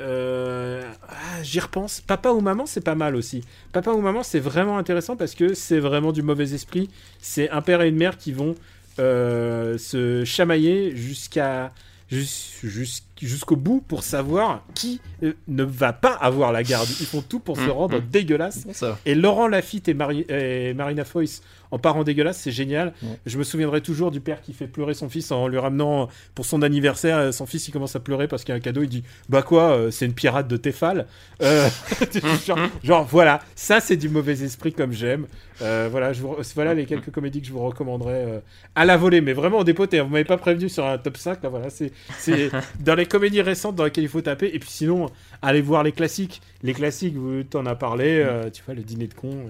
[0.00, 2.00] euh, ah, j'y repense.
[2.00, 3.42] Papa ou maman, c'est pas mal aussi.
[3.72, 6.90] Papa ou maman, c'est vraiment intéressant parce que c'est vraiment du mauvais esprit.
[7.20, 8.54] C'est un père et une mère qui vont euh,
[8.98, 11.72] se chamailler jusqu'à
[12.10, 16.88] jus- jus- jusqu'au bout pour savoir qui euh, ne va pas avoir la garde.
[17.00, 18.04] Ils font tout pour se Mm, rendre mm.
[18.10, 18.66] dégueulasse.
[18.72, 18.98] ça.
[19.06, 21.42] Et Laurent Lafitte et, Mari- et Marina Foïs
[21.74, 22.92] en parents dégueulasses, c'est génial.
[23.02, 23.18] Ouais.
[23.26, 26.46] Je me souviendrai toujours du père qui fait pleurer son fils en lui ramenant pour
[26.46, 27.16] son anniversaire.
[27.18, 28.82] euh, Son fils, il commence à pleurer parce qu'il y a un cadeau.
[28.82, 31.06] Il dit Bah quoi, euh, c'est une pirate de Tefal.
[31.42, 31.68] Euh,
[32.46, 35.26] genre, genre, voilà, ça c'est du mauvais esprit comme j'aime.
[35.62, 38.40] Euh, voilà, je vous, voilà les quelques comédies que je vous recommanderais euh,
[38.74, 40.00] à la volée, mais vraiment au dépoté.
[40.00, 41.42] Vous m'avez pas prévenu sur un top 5.
[41.42, 41.92] Là, voilà, c'est
[42.80, 44.50] dans les comédies récentes dans lesquelles il faut taper.
[44.52, 45.10] Et puis sinon,
[45.42, 46.40] allez voir les classiques.
[46.62, 48.20] Les classiques, vous t'en as parlé.
[48.24, 49.46] euh, tu vois, le dîner de con,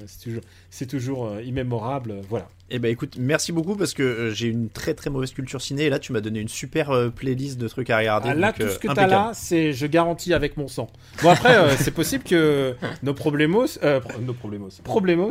[0.71, 2.14] c'est toujours, immémorable.
[2.19, 2.49] Euh, voilà.
[2.71, 5.85] Eh ben écoute, merci beaucoup parce que euh, j'ai une très très mauvaise culture ciné
[5.85, 8.31] et là tu m'as donné une super euh, playlist de trucs à regarder.
[8.31, 10.89] Ah, là, donc, tout ce que t'as là, c'est je garantis avec mon sang.
[11.23, 15.31] Bon, après, euh, c'est possible que nos problemos, euh, pro- nos problemos, problemos,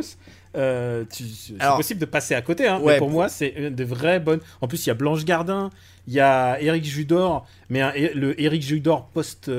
[0.56, 2.68] euh, c'est possible de passer à côté.
[2.68, 4.40] Hein, Ouais, mais pour pour- moi, c'est une des vraies bonnes.
[4.60, 5.70] En plus, il y a Blanche Gardin,
[6.06, 9.50] il y a Eric Judor, mais un- le Eric Judor post.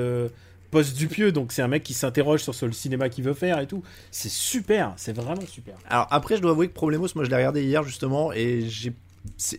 [0.66, 3.34] Euh, post Dupieux, donc c'est un mec qui s'interroge sur, sur le cinéma qu'il veut
[3.34, 3.82] faire et tout.
[4.10, 5.76] C'est super, c'est vraiment super.
[5.88, 8.66] Alors après, je dois avouer que Problemos, moi je l'ai regardé hier justement et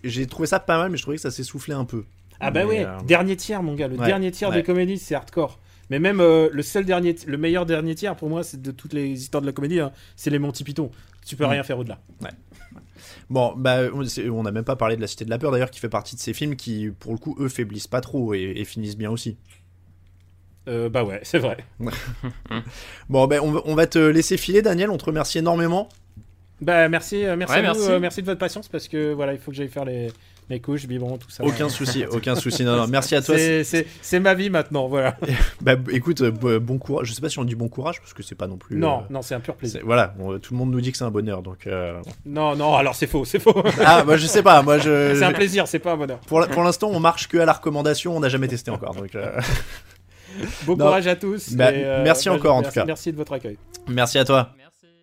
[0.03, 2.03] j'ai trouvé ça pas mal, mais je trouvais que ça s'essoufflait un peu.
[2.39, 4.55] Ah bah ouais, euh, dernier tiers mon gars, le ouais, dernier tiers ouais.
[4.57, 5.59] des comédies c'est hardcore.
[5.89, 8.93] Mais même euh, le seul dernier, le meilleur dernier tiers pour moi, c'est de toutes
[8.93, 10.91] les histoires de la comédie, hein, c'est les Monty Python.
[11.25, 11.49] Tu peux Mm.
[11.49, 11.99] rien faire au-delà.
[13.29, 15.79] Bon, bah, on n'a même pas parlé de La Cité de la Peur d'ailleurs, qui
[15.79, 18.65] fait partie de ces films qui, pour le coup, eux, faiblissent pas trop et, et
[18.65, 19.37] finissent bien aussi.
[20.67, 21.57] Euh, bah ouais, c'est vrai.
[23.09, 24.89] Bon, ben on, va- on va te laisser filer, Daniel.
[24.89, 25.89] On te remercie énormément.
[26.59, 27.91] Bah merci, euh, merci, Ouais, à vous, merci.
[27.91, 30.07] euh, merci de votre patience parce que voilà, il faut que j'aille faire les,
[30.49, 31.43] les couches, biberon, tout ça.
[31.43, 32.63] Aucun souci, aucun souci.
[32.63, 33.35] Non, non, merci à toi.
[33.37, 35.15] C'est- ma vie maintenant, voilà.
[35.61, 37.07] Bah, écoute, euh, bon courage.
[37.07, 38.75] Je sais pas si on dit bon courage parce que c'est pas non plus.
[38.75, 39.81] non, euh, non, c'est un pur plaisir.
[39.85, 41.67] Voilà, on- tout le monde nous dit que c'est un bonheur, donc.
[41.67, 43.53] euh, Non, non, alors c'est faux, c'est faux.
[43.85, 45.13] Ah, moi je sais pas, moi je.
[45.15, 46.17] c'est un plaisir, c'est pas un bonheur.
[46.21, 48.95] Pour, l'instant, on marche que à la recommandation, on n'a jamais testé encore.
[48.95, 49.39] Donc, euh,
[50.65, 50.85] Bon Non.
[50.85, 51.53] courage à tous.
[51.53, 52.85] Bah, et, euh, merci bah, encore, en merci- tout cas.
[52.85, 53.57] Merci de votre accueil.
[53.87, 54.51] merci à toi.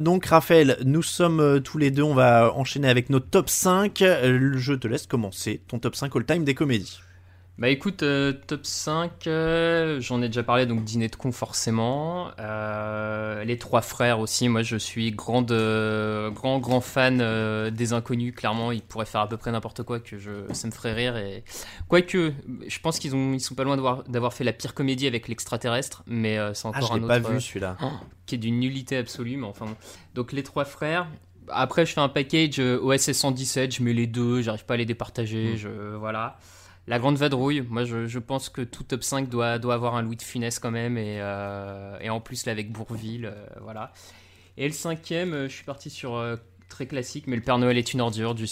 [0.00, 4.02] Donc, Raphaël, nous sommes euh, tous les deux, on va enchaîner avec nos top 5.
[4.02, 6.98] Euh, Je te laisse commencer ton top 5 all-time des comédies.
[7.56, 12.32] Bah écoute, euh, top 5, euh, j'en ai déjà parlé, donc Dîner de con forcément.
[12.40, 15.52] Euh, les trois frères aussi, moi je suis grande,
[16.34, 20.18] grand, grand fan des inconnus, clairement, ils pourraient faire à peu près n'importe quoi, que
[20.18, 21.16] je, ça me ferait rire.
[21.16, 21.44] Et...
[21.86, 22.32] Quoique,
[22.66, 25.28] je pense qu'ils ont, ils sont pas loin d'avoir, d'avoir fait la pire comédie avec
[25.28, 27.30] l'extraterrestre, mais c'est Ah, encore je l'ai un pas autre...
[27.30, 27.76] vu euh, celui-là.
[28.26, 29.66] qui est d'une nullité absolue, mais enfin.
[29.66, 29.76] bon.
[30.14, 31.06] Donc les trois frères.
[31.48, 34.86] Après, je fais un package OSS 117, je mets les deux, j'arrive pas à les
[34.86, 35.56] départager, Mm.
[35.56, 36.36] je voilà.
[36.86, 40.02] La grande vadrouille, moi je, je pense que tout top 5 doit, doit avoir un
[40.02, 43.92] Louis de finesse quand même, et, euh, et en plus là avec Bourville, euh, voilà.
[44.58, 46.22] Et le cinquième, euh, je suis parti sur
[46.68, 48.46] très classique, mais le Père Noël est une ordure, du,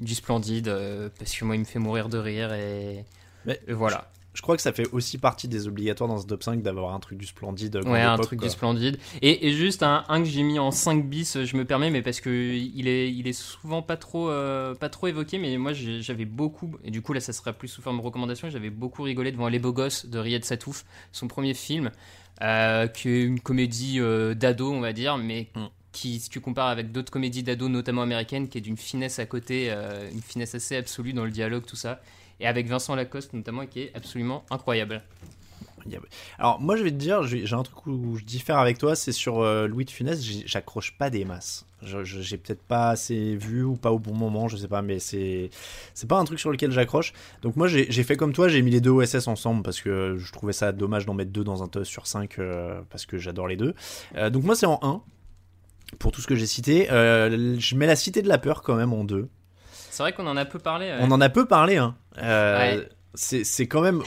[0.00, 0.74] du splendide,
[1.18, 3.04] parce que moi il me fait mourir de rire, et,
[3.44, 4.10] Mais et voilà.
[4.36, 7.00] Je crois que ça fait aussi partie des obligatoires dans ce top 5 d'avoir un
[7.00, 7.76] truc du splendide.
[7.86, 8.46] Ouais, un truc quoi.
[8.46, 8.98] du splendide.
[9.22, 12.02] Et, et juste un, un que j'ai mis en 5 bis, je me permets, mais
[12.02, 15.72] parce que il est, il est souvent pas trop, euh, pas trop évoqué, mais moi
[15.72, 19.02] j'avais beaucoup, et du coup là ça sera plus sous forme de recommandation, j'avais beaucoup
[19.02, 21.90] rigolé devant Les Beaux Gosses de Riyad Satouf, son premier film,
[22.42, 25.66] euh, qui est une comédie euh, d'ado, on va dire, mais Mm.
[25.92, 29.24] qui, si tu compares avec d'autres comédies d'ado, notamment américaines, qui est d'une finesse à
[29.24, 32.00] côté, euh, une finesse assez absolue dans le dialogue, tout ça.
[32.40, 35.02] Et avec Vincent Lacoste notamment, qui est absolument incroyable.
[36.38, 39.12] Alors, moi, je vais te dire, j'ai un truc où je diffère avec toi, c'est
[39.12, 41.66] sur euh, Louis de Funès, j'accroche pas des masses.
[41.82, 45.50] J'ai peut-être pas assez vu ou pas au bon moment, je sais pas, mais c'est
[45.94, 47.12] c'est pas un truc sur lequel j'accroche.
[47.42, 50.32] Donc, moi, j'ai fait comme toi, j'ai mis les deux OSS ensemble parce que je
[50.32, 52.38] trouvais ça dommage d'en mettre deux dans un top sur 5
[52.90, 53.74] parce que j'adore les deux.
[54.16, 55.02] Euh, donc, moi, c'est en 1
[55.98, 56.90] pour tout ce que j'ai cité.
[56.90, 59.28] Euh, je mets la Cité de la Peur quand même en 2.
[59.70, 60.86] C'est vrai qu'on en a peu parlé.
[60.86, 60.98] ouais.
[61.00, 61.94] On en a peu parlé, hein.
[62.22, 62.88] Euh, Ouais.
[63.14, 64.02] c'est- quand même.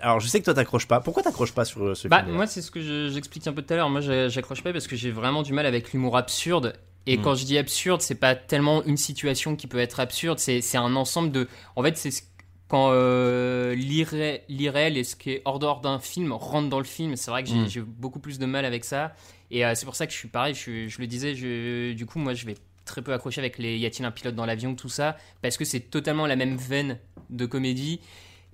[0.00, 1.00] Alors, je sais que toi, t'accroches pas.
[1.00, 3.52] Pourquoi t'accroches pas sur euh, ce Bah, film moi, c'est ce que je- j'expliquais un
[3.52, 3.90] peu tout à l'heure.
[3.90, 6.74] Moi, j'accroche pas parce que j'ai vraiment du mal avec l'humour absurde.
[7.06, 7.22] Et Mm.
[7.22, 10.94] quand je dis absurde, c'est pas tellement une situation qui peut être absurde, c'est un
[10.94, 11.48] ensemble de.
[11.74, 12.22] En fait, c'est ce-
[12.68, 16.84] quand euh, l'irré- l'irréel et ce qui est hors dehors d'un film rentre dans le
[16.84, 17.16] film.
[17.16, 17.84] C'est vrai que j'ai Mm.
[17.84, 19.12] beaucoup plus de mal avec ça.
[19.50, 20.54] Et euh, c'est pour ça que je suis pareil.
[20.54, 22.54] Je, je le disais, je- du coup, moi, je vais
[22.84, 25.64] très peu accrocher avec les Y a-t-il un pilote dans l'avion, tout ça, parce que
[25.64, 26.98] c'est totalement la même veine
[27.30, 28.00] de comédie.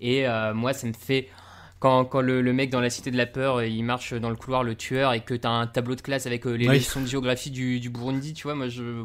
[0.01, 1.29] Et euh, moi, ça me fait.
[1.81, 4.37] Quand, quand le, le mec dans la cité de la peur, il marche dans le
[4.37, 6.79] couloir, le tueur, et que t'as un tableau de classe avec euh, les Oui.
[6.79, 9.05] leçons de géographie du, du Burundi, tu vois, moi je.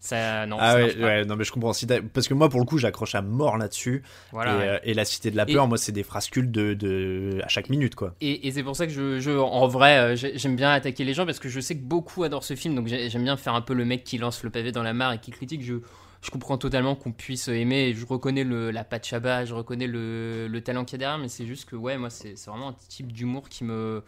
[0.00, 0.46] Ça.
[0.46, 1.72] Non, Ah ça ouais, ouais, non mais je comprends.
[1.74, 4.02] Si Parce que moi, pour le coup, j'accroche à mort là-dessus.
[4.32, 4.54] Voilà.
[4.54, 4.68] et, ouais.
[4.68, 7.38] euh, et la Cité de la Et- Peur, moi, c'est des frascules de, de...
[7.44, 8.14] à chaque minute, quoi.
[8.22, 11.04] Et, et c'est pour ça que je, je- en vrai, euh, j'ai- j'aime bien attaquer
[11.04, 13.36] les gens parce que je sais que beaucoup adorent ce film, donc j'ai- j'aime bien
[13.36, 15.62] faire un peu le mec qui lance le pavé dans la mare et qui critique.
[15.62, 15.74] Je,
[16.22, 19.86] je comprends totalement qu'on puisse aimer, et je reconnais le, la patte Chabat, je reconnais
[19.86, 22.70] le, le talent qu'il y a derrière, mais c'est juste que, ouais, moi, c'est vraiment
[22.70, 24.02] un type d'humour qui me.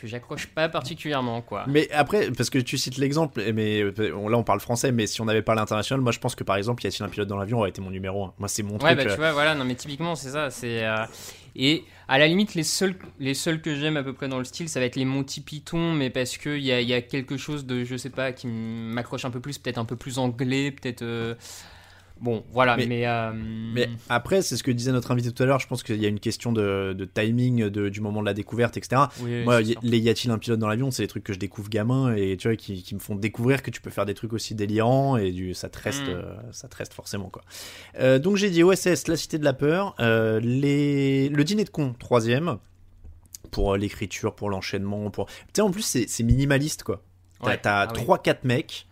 [0.00, 1.64] Que j'accroche pas particulièrement, quoi.
[1.68, 5.06] Mais après, parce que tu cites l'exemple, mais euh, on- là, on parle français, mais
[5.06, 7.28] si on avait parlé international, moi, je pense que par exemple, y a-t-il un pilote
[7.28, 8.34] dans l'avion aurait été mon numéro 1.
[8.38, 8.96] Moi, c'est mon Ouais, truc.
[8.96, 11.04] bah euh, tu vois, voilà, non mais typiquement c'est ça, c'est euh,
[11.56, 14.44] et à la limite les seuls les seuls que j'aime à peu près dans le
[14.44, 17.02] style, ça va être les Monty Python, mais parce que il y a, y a
[17.02, 20.18] quelque chose de je sais pas qui m'accroche un peu plus, peut-être un peu plus
[20.18, 21.34] anglais, peut-être euh,
[22.20, 25.46] bon voilà, Mais- mais euh, Mais après, c'est ce que disait notre invité tout à
[25.46, 25.58] l'heure.
[25.58, 28.34] Je pense qu'il y a une question de, de timing, de, du moment de la
[28.34, 29.02] découverte, etc.
[29.22, 31.38] oui, Moi, y- les y a-t-il un pilote dans l'avion C'est des trucs que je
[31.38, 34.14] découvre gamin et tu vois qui, qui me font découvrir que tu peux faire des
[34.14, 36.08] trucs aussi délirants et du ça te reste, Mm.
[36.10, 37.42] euh, ça te reste forcément quoi.
[37.98, 39.94] Euh, donc j'ai dit OSS, la cité de la peur,
[40.42, 41.28] les...
[41.28, 42.58] le dîner de con troisième
[43.50, 47.02] pour l'écriture, pour l'enchaînement, pour tu sais en plus c'est minimaliste quoi.
[47.42, 47.60] T'as Ouais.
[47.64, 47.94] Ah oui.
[48.02, 48.86] trois quatre mecs,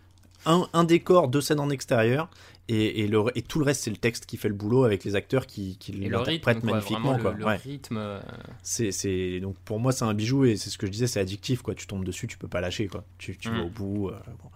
[0.45, 2.29] un, un décor, deux scènes en extérieur.
[2.71, 5.03] Et, et, le, et tout le reste, c'est le texte qui fait le boulot avec
[5.03, 7.17] les acteurs qui, qui l'interprètent magnifiquement.
[7.17, 7.31] quoi.
[7.31, 7.55] le, le Ouais.
[7.55, 7.97] rythme.
[7.97, 8.19] euh,
[8.61, 11.61] C'est, donc pour moi c'est un bijou et c'est ce que je disais c'est addictif
[11.63, 13.57] quoi tu tombes dessus tu peux pas lâcher quoi tu, tu Mm.
[13.57, 14.49] vas au bout euh, bon.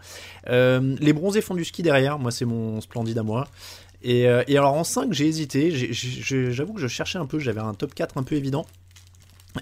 [0.50, 3.48] Euh, les bronzés font du ski derrière moi c'est mon splendide à moi
[4.04, 7.74] et, et alors en 5 j'ai hésité j'avoue que je cherchais un peu j'avais un
[7.74, 8.66] top 4 un peu évident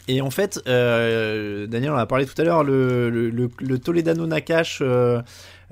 [0.07, 3.79] Et en fait, euh, Daniel en a parlé tout à l'heure, le, le, le, le
[3.79, 5.21] Toledano Nakash, euh,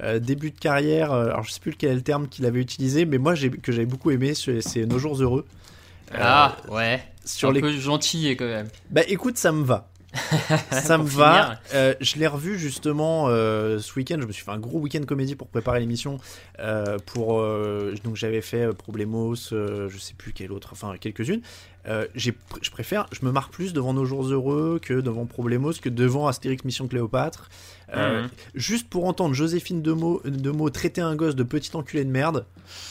[0.03, 3.05] euh, début de carrière, alors je sais plus quel est le terme qu'il avait utilisé,
[3.05, 5.45] mais moi j'ai- que j'avais beaucoup aimé, c'est Nos Jours Heureux.
[6.13, 7.01] Ah, ouais.
[7.23, 7.61] sur un les...
[7.61, 8.67] peu gentil quand même.
[8.89, 9.87] Bah écoute, ça me va.
[10.71, 11.59] ça me va.
[11.73, 14.17] Euh, je l'ai revu justement euh, ce week-end.
[14.19, 16.17] Je me suis fait un gros week-end comédie pour préparer l'émission.
[16.59, 17.41] Euh, pour
[18.03, 21.41] donc j'avais fait Problemos, je sais plus quelle autre, enfin quelques-unes.
[21.85, 26.27] Je préfère, je me marre plus devant Nos Jours Heureux que devant Problemos que devant
[26.27, 27.49] Astérix Mission Cléopâtre.
[27.95, 28.29] Euh, Mhm.
[28.55, 32.45] Juste pour entendre Joséphine Demeaux, Demeaux traiter un gosse de petit enculé de merde,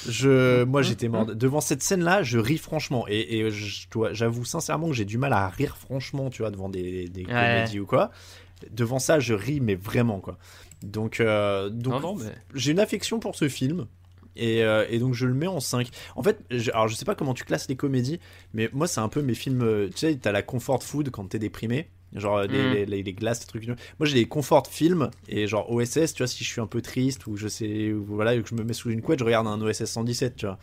[0.08, 1.26] je, moi j'étais mort.
[1.26, 3.04] Devant cette scène-là, je ris franchement.
[3.08, 3.48] Et,
[4.12, 7.32] j'avoue sincèrement que j'ai du mal à rire franchement, tu vois, devant des, des Ouais.
[7.32, 8.10] comédies ou quoi.
[8.72, 10.36] Devant ça, je ris, mais vraiment, quoi.
[10.82, 13.86] Donc, euh, donc Non, non, mais- j'ai une affection pour ce film.
[14.40, 15.88] Et, euh, et donc je le mets en 5.
[16.14, 18.20] En fait, je, alors je sais pas comment tu classes les comédies,
[18.54, 19.88] mais moi c'est un peu mes films.
[19.90, 21.88] Tu sais, t'as la comfort food quand t'es déprimé.
[22.14, 22.72] Genre euh, les, Mm.
[22.72, 23.66] les, les- les glaces, les trucs.
[23.66, 26.80] Moi j'ai des comfort films et genre OSS, tu vois, si je suis un peu
[26.80, 29.46] triste ou je sais, ou voilà, que je me mets sous une couette, je regarde
[29.46, 30.58] un OSS 117, tu vois.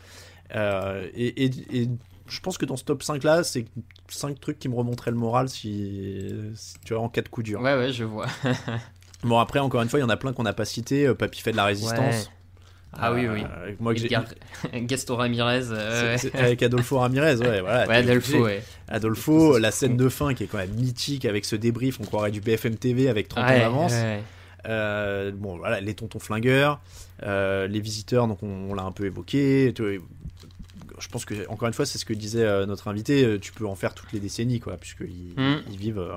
[0.54, 1.88] Euh, et, et, et
[2.28, 3.64] je pense que dans ce top 5 là, c'est
[4.08, 7.42] 5 trucs qui me remonteraient le moral si, si- tu vois, en cas de coup
[7.42, 7.60] dur.
[7.60, 8.26] Ouais, ouais, je vois.
[9.24, 11.06] Bon, après, encore une fois, il y en a plein qu'on n'a pas cité.
[11.06, 12.30] Euh, Papy fait de la résistance.
[13.00, 13.42] Ah oui, oui.
[13.44, 14.24] Euh, moi, que j'ai- Edgar-
[14.74, 15.64] Gaston Ramirez.
[15.70, 16.40] euh, ouais.
[16.40, 17.86] avec Adolfo Ramirez, ouais, voilà.
[17.86, 18.62] Ouais, Adolfo, ouais.
[18.88, 22.30] Adolfo, la scène de fin qui est quand même mythique avec ce débrief, on croirait
[22.30, 23.92] du BFM TV avec 30 ans d'avance.
[24.68, 26.80] Euh, bon, voilà, les tontons flingueurs,
[27.22, 29.72] euh, les visiteurs, donc on, on l'a un peu évoqué.
[30.98, 33.52] Je pense que, encore une fois, c'est ce que disait euh, notre invité, euh, tu
[33.52, 35.56] peux en faire toutes les décennies, quoi, puisqu'ils Mm.
[35.70, 36.12] ils vivent, euh,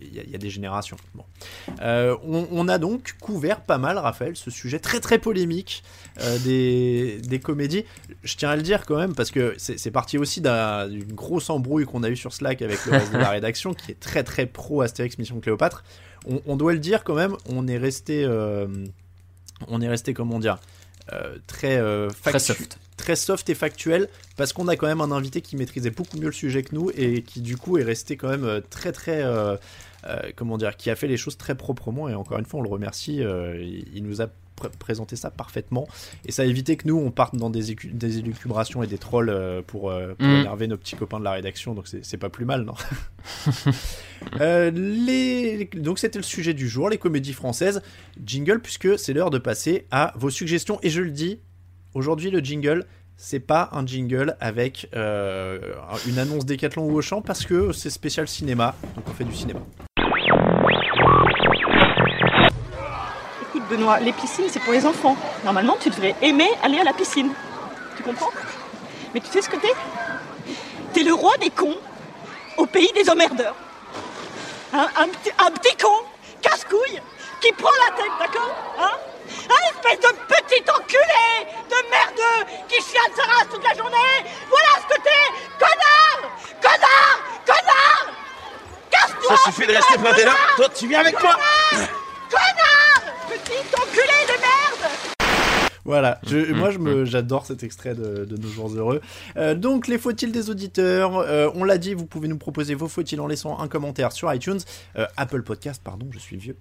[0.00, 0.96] il y, a- il y a des générations.
[1.14, 1.24] Bon.
[1.82, 5.82] Euh, on, on a donc couvert pas mal, Raphaël, ce sujet très très polémique
[6.22, 7.84] euh, des, des comédies.
[8.22, 11.50] Je tiens à le dire quand même, parce que c'est parti aussi d'un- d'une grosse
[11.50, 14.24] embrouille qu'on a eue sur Slack avec le reste de la rédaction, qui est très
[14.24, 15.84] très pro Astérix Mission Cléopâtre.
[16.28, 18.66] On, on doit le dire quand même, on est resté, euh,
[19.68, 20.58] on est resté comment dire,
[21.46, 22.78] très euh, Très factu- soft.
[22.96, 26.26] très soft et factuel, parce qu'on a quand même un invité qui maîtrisait beaucoup mieux
[26.26, 29.22] le sujet que nous et qui du coup est resté quand même euh, très très
[29.22, 29.56] euh,
[30.04, 32.62] euh, comment dire, qui a fait les choses très proprement et encore une fois on
[32.62, 34.28] le remercie, euh, il, il nous a
[34.60, 35.86] pr- présenté ça parfaitement
[36.24, 39.30] et ça a évité que nous on parte dans des, des élucubrations et des trolls
[39.30, 40.40] euh, pour, euh, pour Mm.
[40.40, 42.74] énerver nos petits copains de la rédaction donc c'est pas plus mal non?
[44.40, 45.66] Euh, les...
[45.76, 47.82] Donc c'était le sujet du jour, les comédies françaises.
[48.24, 50.78] Jingle, puisque c'est l'heure de passer à vos suggestions.
[50.82, 51.38] Et je le dis,
[51.94, 52.86] aujourd'hui le jingle,
[53.18, 55.58] c'est pas un jingle avec euh,
[56.08, 59.60] une annonce Décathlon ou Auchan, parce que c'est spécial cinéma, donc on fait du cinéma.
[63.68, 65.16] Benoît, les piscines c'est pour les enfants.
[65.44, 67.32] Normalement tu devrais aimer aller à la piscine.
[67.96, 68.30] Tu comprends?
[69.14, 69.74] Mais tu sais ce que t'es?
[70.92, 71.76] T'es le roi des cons
[72.56, 73.54] au pays des emmerdeurs.
[74.72, 75.94] Hein, un, petit, un petit con,
[76.42, 77.00] casse-couille,
[77.40, 78.54] qui prend la tête, d'accord?
[78.78, 78.90] Hein?
[79.48, 83.96] Un espèce de petit enculé de merdeux qui chiale sa race toute la journée.
[84.48, 85.10] Voilà ce que t'es!
[85.58, 86.30] Connard!
[86.60, 87.18] Connard!
[87.46, 88.06] Connard!
[88.90, 89.36] Casse-toi!
[89.36, 90.32] Ça suffit de rester planté là.
[90.56, 91.36] Toi, tu viens avec moi.
[92.30, 94.92] Connard Petit enculé de merde
[95.84, 99.00] Voilà, je- moi je me- j'adore cet extrait de, de Nos Jours Heureux.
[99.36, 102.88] Euh, donc les faut-il des auditeurs, euh, on l'a dit, vous pouvez nous proposer vos
[102.88, 104.58] faut-il en laissant un commentaire sur iTunes,
[104.96, 106.56] Euh, Apple Podcast, pardon, je suis vieux.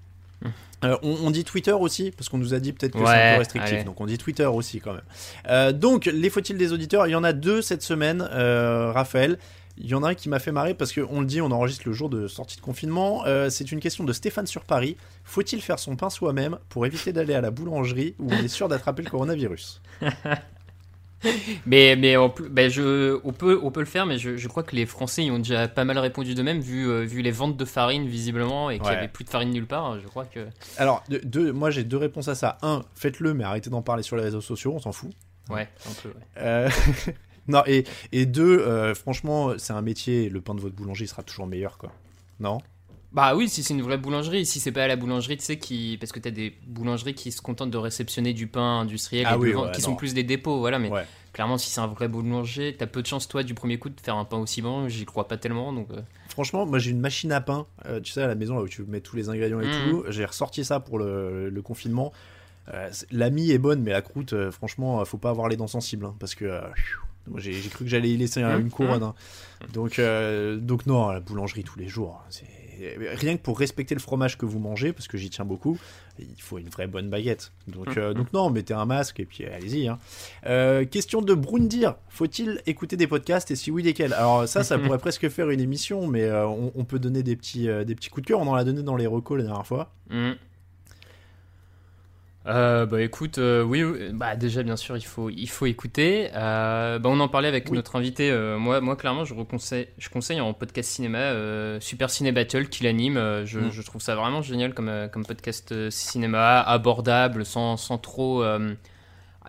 [0.83, 3.33] Euh, on, on dit Twitter aussi, parce qu'on nous a dit peut-être que c'est un
[3.33, 3.83] peu restrictif, allez.
[3.83, 5.01] donc on dit Twitter aussi quand même.
[5.49, 9.39] Euh, donc, les faut-il des auditeurs, il y en a deux cette semaine, euh, Raphaël.
[9.77, 11.83] Il y en a un qui m'a fait marrer parce qu'on le dit, on enregistre
[11.85, 13.25] le jour de sortie de confinement.
[13.25, 14.95] Euh, c'est une question de Stéphane sur Paris.
[15.25, 18.69] Faut-il faire son pain soi-même pour éviter d'aller à la boulangerie où on est sûr
[18.69, 19.81] d'attraper le coronavirus?
[21.65, 24.61] Mais, mais plus, ben je, on, peut, on peut le faire, mais je, je crois
[24.61, 27.31] que les Français y ont déjà pas mal répondu de même, vu, euh, vu les
[27.31, 28.97] ventes de farine visiblement, et qu'il n'y Ouais.
[28.97, 29.99] avait plus de farine nulle part.
[29.99, 30.45] Je crois que.
[30.77, 32.59] Alors, de- moi j'ai deux réponses à ça.
[32.61, 35.09] Un, faites-le, mais arrêtez d'en parler sur les réseaux sociaux, on s'en fout.
[35.49, 36.09] Ouais, un peu.
[36.09, 36.15] ouais.
[36.37, 36.69] Euh,
[37.47, 41.23] non, et, et deux, euh, franchement, c'est un métier, le pain de votre boulanger sera
[41.23, 41.91] toujours meilleur, quoi.
[42.39, 42.59] Non?
[43.11, 45.57] Bah oui, si c'est une vraie boulangerie, si c'est pas à la boulangerie, tu sais,
[45.57, 45.97] qui...
[46.01, 49.37] parce que t'as des boulangeries qui se contentent de réceptionner du pain industriel Ah et
[49.37, 49.85] oui, ouais, qui non.
[49.87, 51.05] sont plus des dépôts, voilà, mais Ouais.
[51.31, 54.01] clairement, si c'est un vrai boulanger, t'as peu de chance, toi, du premier coup, de
[54.01, 55.87] faire un pain aussi bon, j'y crois pas tellement, donc...
[55.91, 58.63] euh, Franchement, moi j'ai une machine à pain, euh, tu sais, à la maison là
[58.63, 59.71] où tu mets tous les ingrédients et Mhm.
[59.71, 60.03] tout.
[60.09, 62.11] J'ai ressorti ça pour le, le confinement.
[62.73, 65.67] Euh, c'est- la mie est bonne, mais la croûte, franchement, faut pas avoir les dents
[65.67, 66.05] sensibles.
[66.07, 66.59] hein, parce que
[67.27, 68.61] moi, j'ai cru que j'allais y laisser euh, Mhm.
[68.61, 69.03] une couronne.
[69.03, 69.15] hein.
[69.73, 72.23] Donc, euh, donc non, la boulangerie tous les jours,
[73.13, 75.79] rien que pour respecter le fromage que vous mangez, parce que j'y tiens beaucoup,
[76.19, 77.53] il faut une vraie bonne baguette.
[77.67, 79.87] Donc, euh, donc non, mettez un masque et puis allez-y.
[79.87, 79.97] Hein.
[80.45, 84.13] Euh, question de Brundir, faut-il écouter des podcasts et si oui, lesquels?
[84.13, 87.67] Alors ça, ça pourrait presque faire une émission, mais euh, on, peut donner des petits,
[87.85, 88.39] des petits coups de cœur.
[88.41, 89.93] On en a donné dans les recos la dernière fois.
[92.47, 93.83] Euh, bah écoute, euh, oui,
[94.13, 96.29] bah déjà bien sûr il faut il faut écouter.
[96.35, 98.29] Euh, bah on en parlait avec notre invité.
[98.29, 101.33] Euh, moi moi clairement je conseille je conseille en podcast cinéma
[101.79, 103.15] Super Ciné Battle qui l'anime.
[103.45, 103.71] Je, mm.
[103.71, 108.43] je, trouve ça vraiment génial comme comme podcast cinéma abordable sans sans trop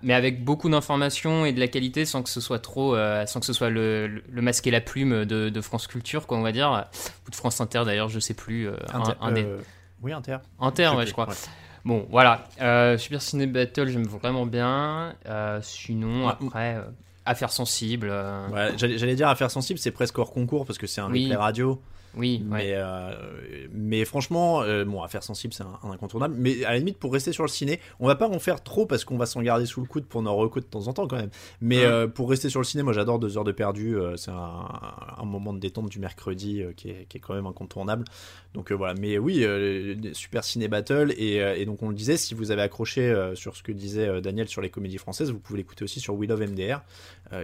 [0.03, 3.47] mais avec beaucoup d'informations et de la qualité sans que ce soit trop sans que
[3.47, 6.53] ce soit le, le, masque et la plume de, de, France Culture quoi on va
[6.53, 6.88] dire
[7.26, 8.70] ou de France Inter d'ailleurs je sais plus.
[8.94, 9.12] Inter,
[10.01, 10.38] Oui Inter.
[10.61, 11.28] Inter ouais je crois.
[11.87, 12.49] Bon, voilà.
[12.61, 15.14] Euh, Super Ciné Battle, j'aime vraiment bien.
[15.26, 16.82] Euh, sinon, après, euh,
[17.24, 18.12] Affaires sensibles.
[18.53, 21.22] Ouais, J'allais dire Affaires sensibles, c'est presque hors concours parce que c'est un oui.
[21.22, 21.80] replay radio.
[22.17, 23.12] Oui, mais, euh,
[23.73, 26.35] mais franchement, euh, bon, affaire sensible, c'est un, incontournable.
[26.39, 28.87] Mais à la limite, pour rester sur le ciné, on va pas en faire trop
[28.87, 31.07] parce qu'on va s'en garder sous le coude pour nos recos de temps en temps
[31.07, 31.31] quand même.
[31.61, 33.97] Mais euh, pour rester sur le ciné, moi j'adore deux heures de perdu.
[34.17, 38.05] c'est un, moment de détente du mercredi qui est, qui, est, quand même incontournable.
[38.55, 39.45] Donc voilà, mais oui,
[40.14, 41.12] super ciné battle.
[41.19, 44.49] Et, et, donc on le disait, si vous avez accroché sur ce que disait Daniel
[44.49, 46.81] sur les comédies françaises, vous pouvez l'écouter aussi sur We Love MDR,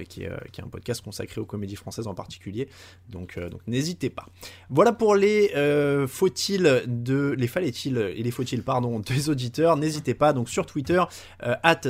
[0.09, 2.69] qui, est, qui est un podcast consacré aux comédies françaises en particulier.
[3.11, 4.27] Donc, donc n'hésitez pas.
[4.71, 9.77] Voilà pour les euh, faut-il de les fallait-il et les faut-il pardon des auditeurs.
[9.77, 11.03] N'hésitez pas donc sur Twitter
[11.43, 11.81] euh, at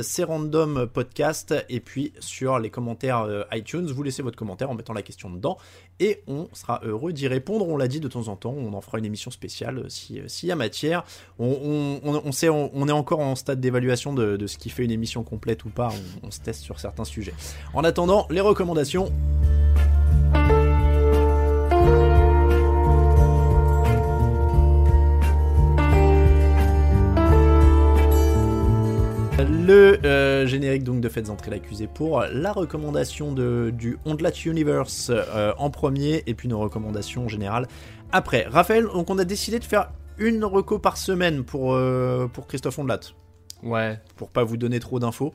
[0.93, 5.01] podcast et puis sur les commentaires euh, iTunes, vous laissez votre commentaire en mettant la
[5.01, 5.57] question dedans
[5.99, 7.67] et on sera heureux d'y répondre.
[7.67, 10.51] On l'a dit de temps en temps, on en fera une émission spéciale s'il y
[10.51, 11.03] a matière.
[11.39, 15.69] On, on, est encore en stade d'évaluation de, ce qui fait une émission complète ou
[15.69, 15.91] pas.
[16.23, 17.33] on se teste sur certains sujets.
[17.73, 19.11] En attendant, les recommandations.
[29.39, 35.09] Le euh, générique donc de Faites entrer l'accusé pour la recommandation de, du Ondlat Universe
[35.09, 37.67] euh, en premier et puis nos recommandations générales
[38.11, 38.45] après.
[38.47, 42.77] Raphaël, donc on a décidé de faire une reco par semaine pour, euh, pour Christophe
[42.77, 42.99] Ondlat.
[43.63, 43.99] Ouais.
[44.17, 45.33] Pour pas vous donner trop d'infos.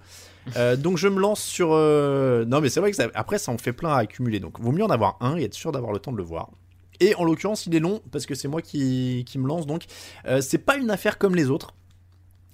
[0.79, 1.71] donc je me lance sur...
[1.71, 4.39] Non mais c'est vrai que ça, après ça en fait plein à accumuler.
[4.39, 6.51] Donc vaut mieux en avoir un et être sûr d'avoir le temps de le voir.
[7.01, 9.67] Et en l'occurrence il est long parce que c'est moi qui, qui, me lance.
[9.67, 9.87] Donc
[10.41, 11.75] c'est pas une affaire comme les autres.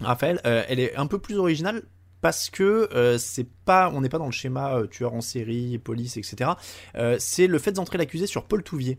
[0.00, 1.82] Raphaël, euh, elle est un peu plus originale
[2.20, 5.78] parce que euh, c'est pas, on n'est pas dans le schéma euh, tueur en série,
[5.78, 6.52] police, etc.
[7.18, 8.98] c'est le fait d'entrer l'accusé sur Paul Touvier,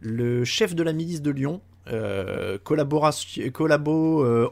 [0.00, 1.60] le chef de la milice de Lyon,
[2.64, 3.04] collabo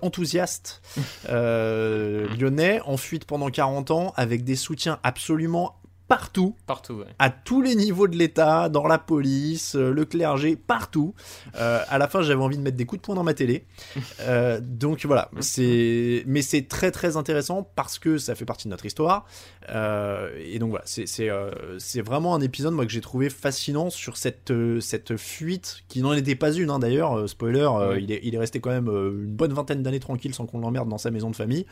[0.02, 0.82] enthousiaste
[1.28, 5.81] lyonnais, en fuite pendant 40 ans, avec des soutiens absolument
[6.12, 11.14] partout, partout à tous les niveaux de l'État, dans la police, euh, le clergé, partout.
[11.54, 13.64] Euh, à la fin, j'avais envie de mettre des coups de poing dans ma télé.
[14.20, 18.70] Euh, donc voilà, c'est, mais c'est très très intéressant parce que ça fait partie de
[18.70, 19.26] notre histoire.
[19.68, 24.52] Et donc voilà, c'est c'est vraiment un épisode moi que j'ai trouvé fascinant sur cette
[24.80, 27.28] cette fuite qui n'en était pas une hein, d'ailleurs.
[27.28, 27.68] spoiler,
[28.00, 30.88] il est il est resté quand même une bonne vingtaine d'années tranquille sans qu'on l'emmerde
[30.88, 31.66] dans sa maison de famille.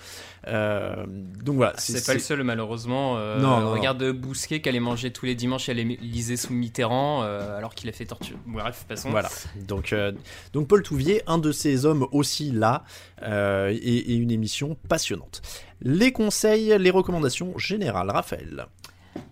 [0.46, 3.18] donc voilà, c'est pas le seul malheureusement.
[3.38, 7.74] non, regarde Bousquet qui allait manger tous les dimanches à l'Élysée sous Mitterrand euh, alors
[7.74, 8.36] qu'il a fait torture.
[8.46, 9.10] Bref, passons.
[9.10, 9.28] Voilà.
[9.66, 10.12] Donc, euh,
[10.52, 12.84] donc Paul Touvier, un de ces hommes aussi là,
[13.22, 15.42] euh, et, une émission passionnante.
[15.82, 18.66] Les conseils, les recommandations générales, Raphaël.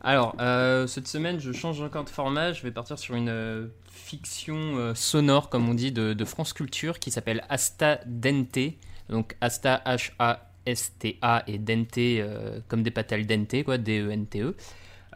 [0.01, 0.35] Alors,
[0.89, 2.53] cette semaine, je change encore de format.
[2.53, 7.45] Je vais partir sur une fiction sonore, comme on dit, de, France Culture qui s'appelle
[7.49, 8.59] Asta Dente.
[9.09, 14.55] Donc Asta H-A STA et Dente comme des pâtes al dente, quoi, D-E-N-T-E.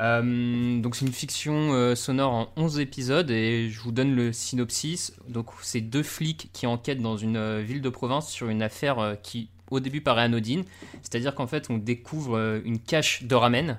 [0.00, 4.32] Euh, donc c'est une fiction euh, sonore en 11 épisodes et je vous donne le
[4.32, 5.14] synopsis.
[5.28, 9.16] Donc c'est deux flics qui enquêtent dans une euh, ville de province sur une affaire
[9.22, 10.64] qui au début paraît anodine.
[11.02, 13.78] C'est-à-dire qu'en fait on découvre une cache de ramen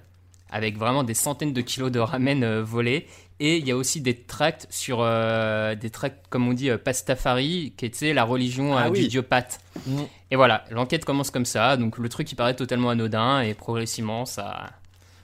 [0.49, 3.07] avec vraiment des centaines de kilos de ramen volés.
[3.39, 7.85] Et il y a aussi des tracts sur des tracts, comme on dit, pastafari, qui
[7.85, 9.59] est la religion ah du dieu Pat.
[9.87, 10.01] Mm.
[10.31, 11.75] Et voilà, l'enquête commence comme ça.
[11.75, 14.69] Donc le truc qui paraît totalement anodin et progressivement ça.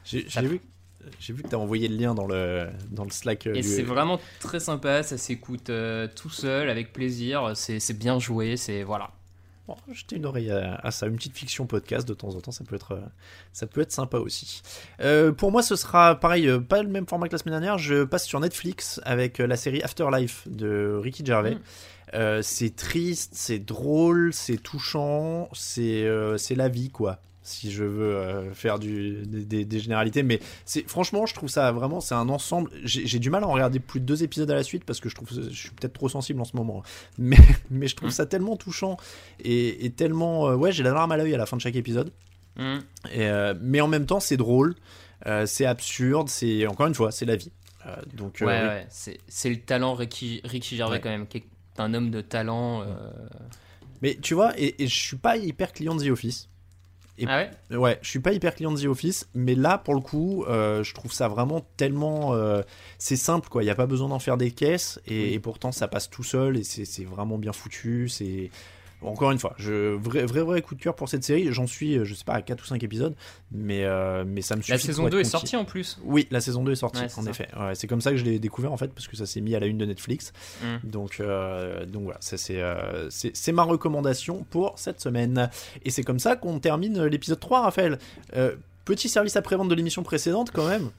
[0.03, 0.59] J'ai vu
[1.20, 3.47] j'ai vu que tu as envoyé le lien dans le, dans le Slack.
[3.47, 8.20] Euh, et c'est vraiment très sympa, ça s'écoute euh, tout seul, avec plaisir, c'est bien
[8.20, 8.84] joué, c'est.
[8.84, 9.11] Voilà.
[9.70, 12.63] Bon, jetez une oreille à, ça, une petite fiction podcast de temps en temps, ça
[12.63, 12.99] peut être,
[13.53, 14.63] ça peut être sympa aussi.
[14.99, 17.78] Euh, pour moi, ce sera pareil, pas le même format que la semaine dernière.
[17.78, 21.59] Je passe sur Netflix avec la série Afterlife de Ricky Gervais.
[22.13, 22.41] Mm.
[22.41, 27.20] c'est triste, c'est drôle, c'est touchant, c'est c'est la vie quoi.
[27.41, 30.23] Si je veux euh, faire du, des, des, généralités.
[30.23, 32.69] Mais c'est franchement, je trouve ça vraiment, c'est un ensemble.
[32.83, 35.09] J'ai du mal à en regarder plus de deux épisodes à la suite parce que
[35.09, 36.83] je trouve, je suis peut-être trop sensible en ce moment.
[37.17, 37.37] Mais,
[37.69, 38.97] mais je trouve ça tellement touchant
[39.39, 41.75] et, et tellement, euh, ouais, j'ai la larme à l'œil à la fin de chaque
[41.75, 42.11] épisode.
[42.57, 42.77] Mm.
[43.11, 44.75] Et, euh, mais en même temps, c'est drôle,
[45.45, 47.51] c'est absurde, c'est encore une fois, c'est la vie.
[48.13, 51.01] Donc, Ouais, ouais, c'est le talent Ricky, Ricky Gervais Ouais.
[51.01, 51.43] quand même, qui est
[51.77, 52.85] un homme de talent.
[54.01, 56.49] Mais tu vois, et, et je suis pas hyper client de The Office.
[57.20, 57.38] Et- Ah
[57.70, 60.45] ouais Ouais, je suis pas hyper client de The Office, mais là, pour le coup,
[60.47, 62.34] euh, je trouve ça vraiment tellement.
[62.34, 62.61] euh,
[62.97, 63.61] c'est simple, quoi.
[63.61, 66.24] Il n'y a pas besoin d'en faire des caisses, et, et pourtant, ça passe tout
[66.24, 68.09] seul, et c'est c'est vraiment bien foutu.
[68.09, 68.49] C'est.
[69.02, 71.54] Encore une fois, je, vrai, vrai, vrai coup de cœur pour cette série.
[71.54, 73.16] J'en suis, euh, je sais pas, à 4 ou 5 épisodes,
[73.52, 74.74] mais, euh, mais ça me suffit.
[74.74, 75.32] La saison être 2 est conquis.
[75.32, 76.00] sortie en plus.
[76.04, 77.30] Oui, la saison 2 est sortie, Ouais, en ça.
[77.30, 77.47] effet.
[77.58, 79.56] Ouais, c'est comme ça que je l'ai découvert, en fait, parce que ça s'est mis
[79.56, 80.34] à la une de Netflix.
[80.62, 80.89] Mm.
[80.89, 83.10] Donc, euh, donc voilà, ça c'est euh,
[83.54, 85.50] ma recommandation pour cette semaine.
[85.86, 88.00] Et c'est comme ça qu'on termine l'épisode 3, Raphaël.
[88.36, 90.89] Euh, petit service après-vente de l'émission précédente, quand même.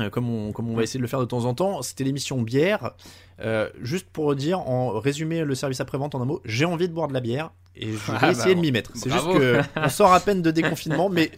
[0.00, 2.04] Euh, comme, on, comme on va essayer de le faire de temps en temps, c'était
[2.04, 2.92] l'émission bière.
[3.40, 6.94] Euh, juste pour dire, en résumé le service après-vente en un mot, j'ai envie de
[6.94, 8.92] boire de la bière et je vais Ah, bah, essayer de m'y mettre.
[8.94, 9.38] C'est juste bravo.
[9.38, 11.30] que on sort à peine de déconfinement, mais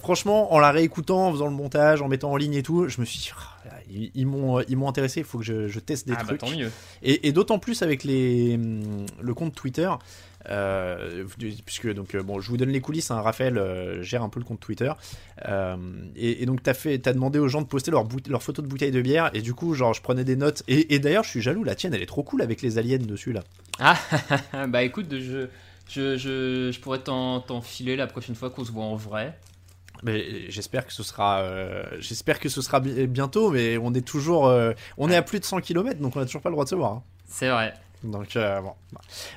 [0.00, 3.00] franchement, en la réécoutant, en faisant le montage, en mettant en ligne et tout, je
[3.00, 3.30] me suis dit,
[3.68, 6.18] Ah, ils, ils m'ont ils m'ont intéressé, il faut que je, je teste des ah
[6.18, 6.40] bah trucs.
[6.40, 6.70] tant mieux.
[7.02, 9.90] Et, et d'autant plus avec les, hum, le compte Twitter,
[10.48, 11.24] euh,
[11.64, 13.10] puisque donc euh, bon, je vous donne les coulisses.
[13.10, 14.92] Hein, Raphaël euh, gère un peu le compte Twitter,
[15.48, 15.76] euh,
[16.16, 18.90] et, et donc t'as fait, t'as demandé aux gens de poster leurs photos de bouteilles
[18.92, 20.62] de bière, et du coup genre je prenais des notes.
[20.68, 22.98] Et, et d'ailleurs je suis jaloux, la tienne elle est trop cool avec les aliens
[22.98, 23.42] dessus là.
[23.78, 23.98] Ah
[24.68, 25.46] bah écoute, je,
[25.88, 29.38] je, je, je pourrais t'en t'en filer la prochaine fois qu'on se voit en vrai.
[30.02, 34.06] Mais j'espère que ce sera, euh, j'espère que ce sera bi- bientôt, mais on est
[34.06, 36.54] toujours, euh, on est à plus de 100 km, donc on a toujours pas le
[36.54, 36.92] droit de se voir.
[36.92, 37.02] hein.
[37.26, 37.72] C'est vrai.
[38.06, 38.72] Donc euh, bon.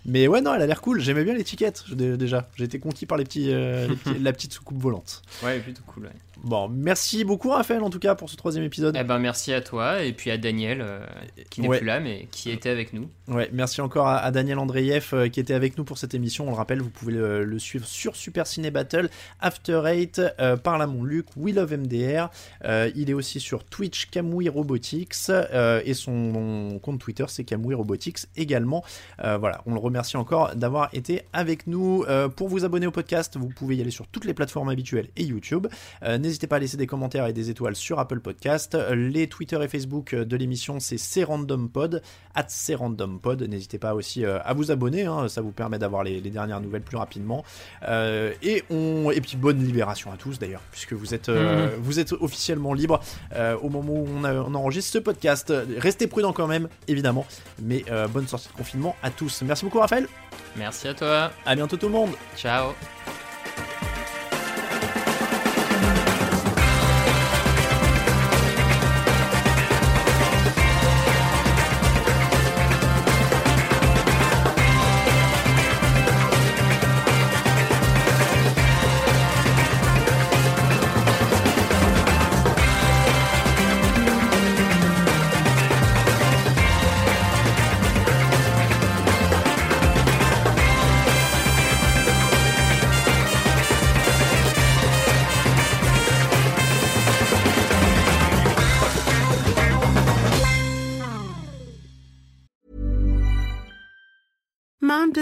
[0.06, 1.00] Mais ouais non, elle a l'air cool.
[1.02, 2.48] J'aimais bien l'étiquette déjà.
[2.56, 5.22] J'ai été conquis par les petits, euh, les petits- la petite soucoupe volante.
[5.44, 6.04] Ouais, plutôt cool.
[6.06, 6.12] ouais.
[6.44, 8.96] Bon, merci beaucoup Raphaël en tout cas pour ce troisième épisode.
[9.00, 11.06] Eh ben merci à toi et puis à Daniel euh,
[11.50, 11.80] qui n'est Ouais.
[11.80, 13.10] plus là mais qui était avec nous.
[13.28, 16.48] Ouais, merci encore à, à Daniel Andreyev euh, qui était avec nous pour cette émission.
[16.48, 19.10] On le rappelle, vous pouvez le, le suivre sur Super Ciné Battle,
[19.42, 20.56] After Eight, euh,
[20.88, 22.30] mon Luc, We Love MDR.
[22.64, 27.76] Euh, il est aussi sur Twitch Kamui Robotics euh, et son compte Twitter c'est Kamui
[27.76, 28.84] Robotics également.
[29.24, 32.06] Euh, voilà, on le remercie encore d'avoir été avec nous.
[32.08, 35.10] Euh, pour vous abonner au podcast, vous pouvez y aller sur toutes les plateformes habituelles
[35.18, 35.68] et YouTube.
[36.04, 38.78] Euh, N'hésitez pas à laisser des commentaires et des étoiles sur Apple Podcast.
[38.94, 42.04] Les Twitter et Facebook de l'émission, c'est CRandomPod,
[42.36, 43.42] at CRandomPod.
[43.44, 46.62] N'hésitez pas aussi euh, à vous abonner, hein, ça vous permet d'avoir les, les dernières
[46.62, 47.44] nouvelles plus rapidement.
[47.88, 49.10] Euh, et, on...
[49.10, 53.00] et puis bonne libération à tous d'ailleurs, puisque vous êtes, euh, vous êtes officiellement libre
[53.34, 55.52] euh, au moment où on, a- on enregistre ce podcast.
[55.78, 57.26] Restez prudents quand même, évidemment,
[57.62, 59.42] mais bonne sortie de confinement à tous.
[59.42, 60.08] Merci beaucoup Raphaël,
[60.58, 61.32] Merci à toi.
[61.46, 62.12] à bientôt tout le monde.
[62.38, 62.74] Ciao.